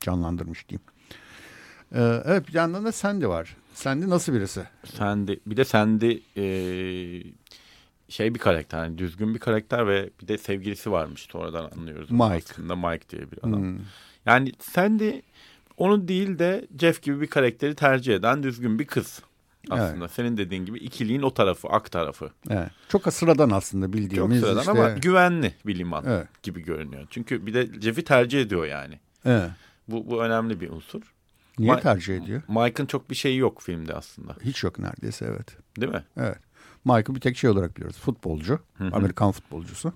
[0.00, 0.84] canlandırmış diyeyim.
[1.92, 3.56] E, evet bir yandan da Sandy var.
[3.74, 4.64] Sandy nasıl birisi?
[4.94, 7.32] Sandy, bir de Sandy eee,
[8.08, 12.10] şey bir karakter, yani düzgün bir karakter ve bir de sevgilisi varmış sonradan anlıyoruz.
[12.10, 12.24] Mike.
[12.50, 13.62] Aslında Mike diye bir adam.
[13.62, 13.78] Hmm.
[14.26, 15.10] Yani Sandy
[15.76, 19.22] onu değil de Jeff gibi bir karakteri tercih eden düzgün bir kız.
[19.70, 22.30] Aslında senin dediğin gibi ikiliğin o tarafı, ak tarafı.
[22.50, 22.70] Evet.
[22.88, 24.70] Çok sıradan aslında Çok bildiğimiz sıradan işte.
[24.70, 26.42] ama güvenli bir liman Evet.
[26.42, 27.06] gibi görünüyor.
[27.10, 28.98] Çünkü bir de Jeff'i tercih ediyor yani.
[29.24, 29.50] Evet.
[29.88, 31.02] Bu, bu önemli bir unsur.
[31.58, 32.42] Niye Ma- tercih ediyor?
[32.48, 34.36] Mike'ın çok bir şeyi yok filmde aslında.
[34.44, 35.56] Hiç yok neredeyse evet.
[35.80, 36.04] Değil mi?
[36.16, 36.38] Evet.
[36.88, 37.98] Michael bir tek şey olarak biliyoruz.
[37.98, 38.58] Futbolcu.
[38.92, 39.92] Amerikan futbolcusu.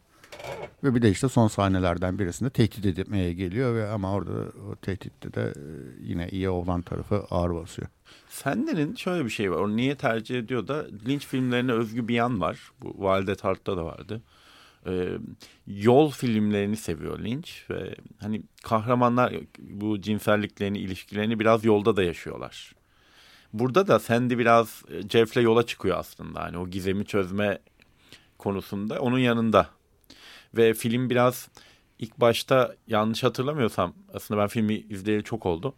[0.85, 4.33] Ve bir de işte son sahnelerden birisinde tehdit etmeye geliyor ve ama orada
[4.71, 5.63] o tehditte de e,
[6.01, 7.89] yine iyi oğlan tarafı ağır basıyor.
[8.29, 9.57] Sandy'nin şöyle bir şey var.
[9.57, 12.59] Onu niye tercih ediyor da Lynch filmlerine özgü bir yan var.
[12.83, 14.23] Bu Valide Tart'ta da vardı.
[14.87, 15.09] Ee,
[15.67, 22.73] yol filmlerini seviyor Lynch ve hani kahramanlar bu cinselliklerini, ilişkilerini biraz yolda da yaşıyorlar.
[23.53, 26.43] Burada da Sandy biraz e, Jeff'le yola çıkıyor aslında.
[26.43, 27.59] Hani o gizemi çözme
[28.39, 29.67] konusunda onun yanında.
[30.57, 31.49] Ve film biraz
[31.99, 35.75] ilk başta yanlış hatırlamıyorsam aslında ben filmi izleyeli çok oldu.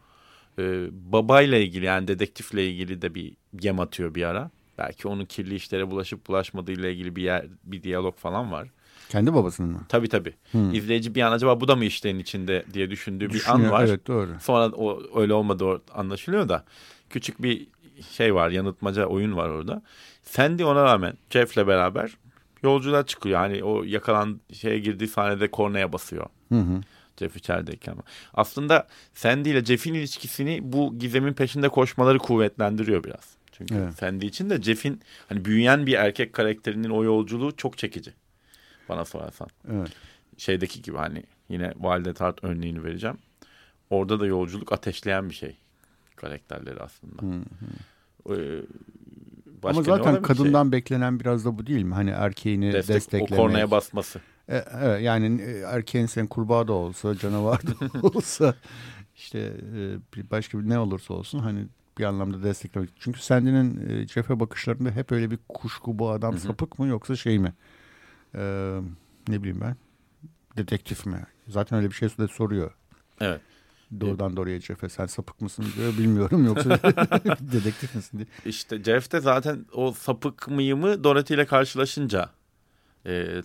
[0.59, 4.51] Ee, babayla ilgili yani dedektifle ilgili de bir gem atıyor bir ara.
[4.79, 8.68] Belki onun kirli işlere bulaşıp bulaşmadığıyla ilgili bir yer, bir diyalog falan var.
[9.09, 9.81] Kendi babasının mı?
[9.89, 10.35] Tabii tabii.
[10.72, 13.85] İzleyici bir an acaba bu da mı işlerin içinde diye düşündüğü bir an var.
[13.85, 14.31] Evet doğru.
[14.41, 16.64] Sonra o öyle olmadı anlaşılıyor da
[17.15, 17.67] küçük bir
[18.11, 19.83] şey var yanıltmaca oyun var orada.
[20.23, 22.17] Sandy ona rağmen Jeff'le beraber
[22.62, 23.43] yolculuğa çıkıyor.
[23.43, 26.27] Yani o yakalan şeye girdiği sahnede kornaya basıyor.
[26.49, 26.81] Hı hı.
[27.19, 27.97] Jeff içerideyken.
[28.35, 33.37] Aslında Sandy ile Jeff'in ilişkisini bu gizemin peşinde koşmaları kuvvetlendiriyor biraz.
[33.53, 33.95] Çünkü Evet.
[33.95, 38.12] Sandy için de Jeff'in hani büyüyen bir erkek karakterinin o yolculuğu çok çekici.
[38.89, 39.49] Bana sorarsan.
[39.73, 39.93] Evet.
[40.39, 43.19] Şeydeki gibi hani yine Valide Tart örneğini vereceğim.
[43.91, 45.57] Orada da yolculuk ateşleyen bir şey.
[46.17, 47.23] Karakterleri aslında.
[48.31, 48.62] Ee,
[49.62, 51.95] başka Ama zaten kadından beklenen biraz da bu değil mi?
[51.95, 53.37] Hani erkeğini şey, destek, o desteklemek.
[53.37, 54.21] kornaya basması.
[54.49, 58.55] E, evet, yani e, erkeğin sen kurbağa da olsa, canavar da olsa
[59.17, 59.39] işte
[60.19, 61.67] e, başka bir ne olursa olsun hani
[61.99, 62.91] bir anlamda desteklemek.
[62.99, 67.39] Çünkü Sandy'nin e, Jeff'e bakışlarında hep öyle bir kuşku bu adam sapık mı yoksa şey
[67.39, 67.53] mi?
[68.35, 68.75] E,
[69.29, 69.77] ne bileyim ben.
[70.57, 71.27] Detektif mi?
[71.49, 72.75] Zaten öyle bir şey de soruyor.
[73.21, 73.41] Evet.
[74.01, 76.70] Doğrudan doğruya Jeff'e sen sapık mısın diyor bilmiyorum yoksa
[77.40, 78.26] dedektif misin diye.
[78.47, 82.30] İşte Jeff de zaten o sapık mıyımı Dorothy ile karşılaşınca
[83.07, 83.42] e,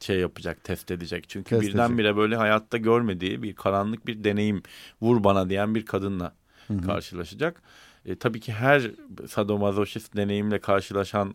[0.00, 1.28] şey yapacak, test edecek.
[1.28, 4.62] Çünkü Test birdenbire böyle hayatta görmediği bir karanlık bir deneyim
[5.02, 6.34] vur bana diyen bir kadınla
[6.68, 6.82] Hı hı.
[6.86, 7.62] karşılaşacak.
[8.06, 8.90] E, tabii ki her
[9.28, 11.34] sadomazoşist deneyimle karşılaşan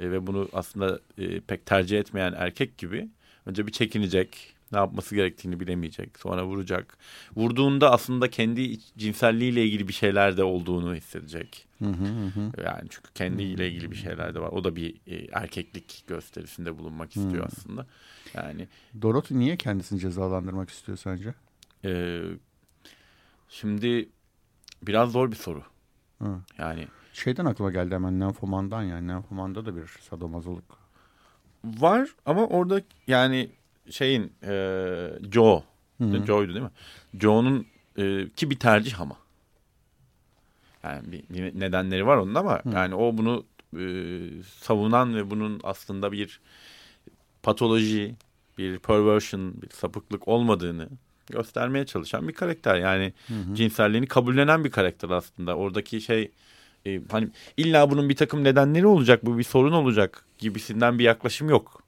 [0.00, 3.08] e, ve bunu aslında e, pek tercih etmeyen erkek gibi
[3.46, 4.55] önce bir çekinecek.
[4.72, 6.18] Ne yapması gerektiğini bilemeyecek.
[6.18, 6.98] Sonra vuracak.
[7.36, 11.66] Vurduğunda aslında kendi cinselliğiyle ilgili bir şeyler de olduğunu hissedecek.
[11.78, 12.62] Hı hı hı hı.
[12.64, 14.48] Yani çünkü kendiyle ilgili bir şeyler de var.
[14.48, 17.52] O da bir e, erkeklik gösterisinde bulunmak istiyor Hmm.
[17.58, 17.86] aslında.
[18.34, 18.68] Yani
[19.02, 21.34] Dorothy niye kendisini cezalandırmak istiyor sence?
[21.84, 22.20] e,
[23.48, 24.08] şimdi
[24.82, 25.62] biraz zor bir soru.
[26.22, 26.36] Hı.
[26.58, 29.08] Yani Şeyden aklıma geldi hemen Nymphomand'dan yani.
[29.08, 30.78] Nymphomand'da da bir sadomazoluk.
[31.64, 33.50] var ama orada yani
[33.90, 34.52] şeyin e,
[35.32, 35.62] Joe,
[35.98, 36.26] Hı hı.
[36.26, 36.70] Joe'ydu değil mi?
[37.20, 37.66] Joe'nun
[37.98, 39.16] e, ki bir tercih ama.
[40.84, 42.68] Yani bir, bir nedenleri var onun ama Hı.
[42.74, 43.44] yani o bunu
[43.78, 43.84] e,
[44.46, 46.40] savunan ve bunun aslında bir
[47.42, 48.14] patoloji,
[48.58, 50.88] bir perversion, bir sapıklık olmadığını
[51.26, 52.76] göstermeye çalışan bir karakter.
[52.76, 53.54] Yani Hı hı.
[53.54, 55.56] cinselliğini kabullenen bir karakter aslında.
[55.56, 56.30] Oradaki şey
[56.86, 61.50] e, hani illa bunun bir takım nedenleri olacak, bu bir sorun olacak gibisinden bir yaklaşım
[61.50, 61.82] yok.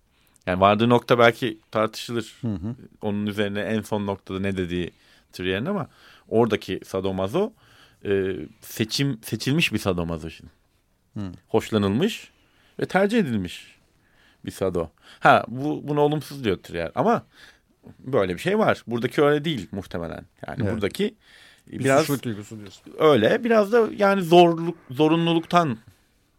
[0.49, 2.35] Yani vardığı nokta belki tartışılır.
[2.41, 2.75] Hı hı.
[3.03, 4.91] Onun üzerine en son noktada ne dediği
[5.33, 5.89] Trier'in ama
[6.29, 7.53] oradaki sadomazo
[8.05, 10.53] e, seçim seçilmiş bir sadomazo şimdi.
[11.17, 11.33] Hı.
[11.49, 12.31] Hoşlanılmış
[12.81, 13.79] ve tercih edilmiş
[14.45, 14.91] bir sado.
[15.21, 17.27] Ha bu bunu olumsuz diyor Trier ama
[17.99, 18.83] böyle bir şey var.
[18.87, 20.25] Buradaki öyle değil muhtemelen.
[20.47, 20.73] Yani Evet.
[20.75, 21.15] buradaki
[21.67, 22.95] Bir biraz suçluluk duygusu diyorsun.
[22.99, 25.79] öyle biraz da yani zorluk zorunluluktan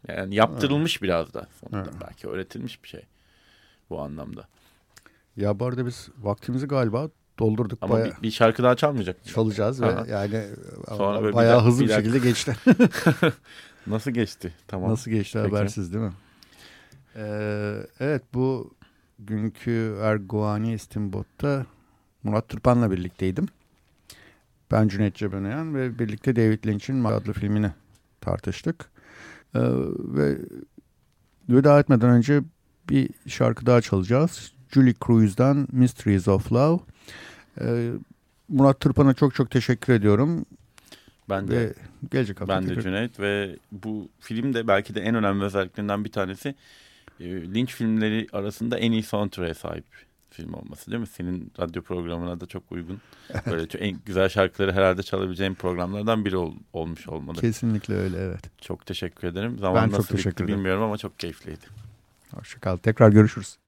[0.07, 2.01] yani yaptırılmış biraz da sonunda Evet.
[2.07, 3.01] belki öğretilmiş bir şey
[3.89, 4.47] bu anlamda.
[5.35, 7.09] Ya bu arada biz vaktimizi galiba
[7.39, 7.79] doldurduk.
[7.81, 9.25] Ama bayağı bir, bir şarkı daha çalmayacak.
[9.25, 10.05] çalacağız Aha.
[10.05, 10.45] ve yani
[10.87, 12.55] Sonra böyle bir bayağı dak- hızlı bir bir, şekilde geçti.
[13.87, 14.53] Nasıl geçti?
[14.67, 14.91] Tamam.
[14.91, 15.55] Nasıl geçti Peki.
[15.55, 16.13] habersiz değil mi?
[17.15, 18.73] Ee, evet bu
[19.19, 21.65] günkü Erguani İstimbot'ta
[22.23, 23.47] Murat Turpan'la birlikteydim.
[24.71, 27.71] Ben Cüneyt Cebenayan ve birlikte David Lynch'in adlı filmini
[28.21, 28.91] tartıştık.
[29.55, 29.59] Ee,
[29.97, 30.37] ve
[31.49, 32.41] veda etmeden önce
[32.89, 34.51] bir şarkı daha çalacağız.
[34.73, 36.79] Julie Cruise'dan Mysteries of Love.
[37.61, 37.91] Ee,
[38.49, 40.45] Murat Turpan'a çok çok teşekkür ediyorum.
[41.29, 41.73] Ben de Ve
[42.11, 46.11] gelecek hafta ben de Cüneyt ve bu film de belki de en önemli özelliklerinden bir
[46.11, 46.55] tanesi
[47.19, 49.85] e, Lynch filmleri arasında en iyi soundtrack'e sahip
[50.31, 51.07] film olması değil mi?
[51.07, 53.01] Senin radyo programına da çok uygun.
[53.45, 57.41] Böyle çok en güzel şarkıları herhalde çalabileceğim programlardan biri ol- olmuş olmalı.
[57.41, 58.41] Kesinlikle öyle evet.
[58.61, 59.59] Çok teşekkür ederim.
[59.59, 60.57] Zaman çok nasıl teşekkür bitti ederim.
[60.57, 61.65] bilmiyorum ama çok keyifliydi.
[62.33, 62.77] Hoşçakal.
[62.77, 63.57] Tekrar görüşürüz.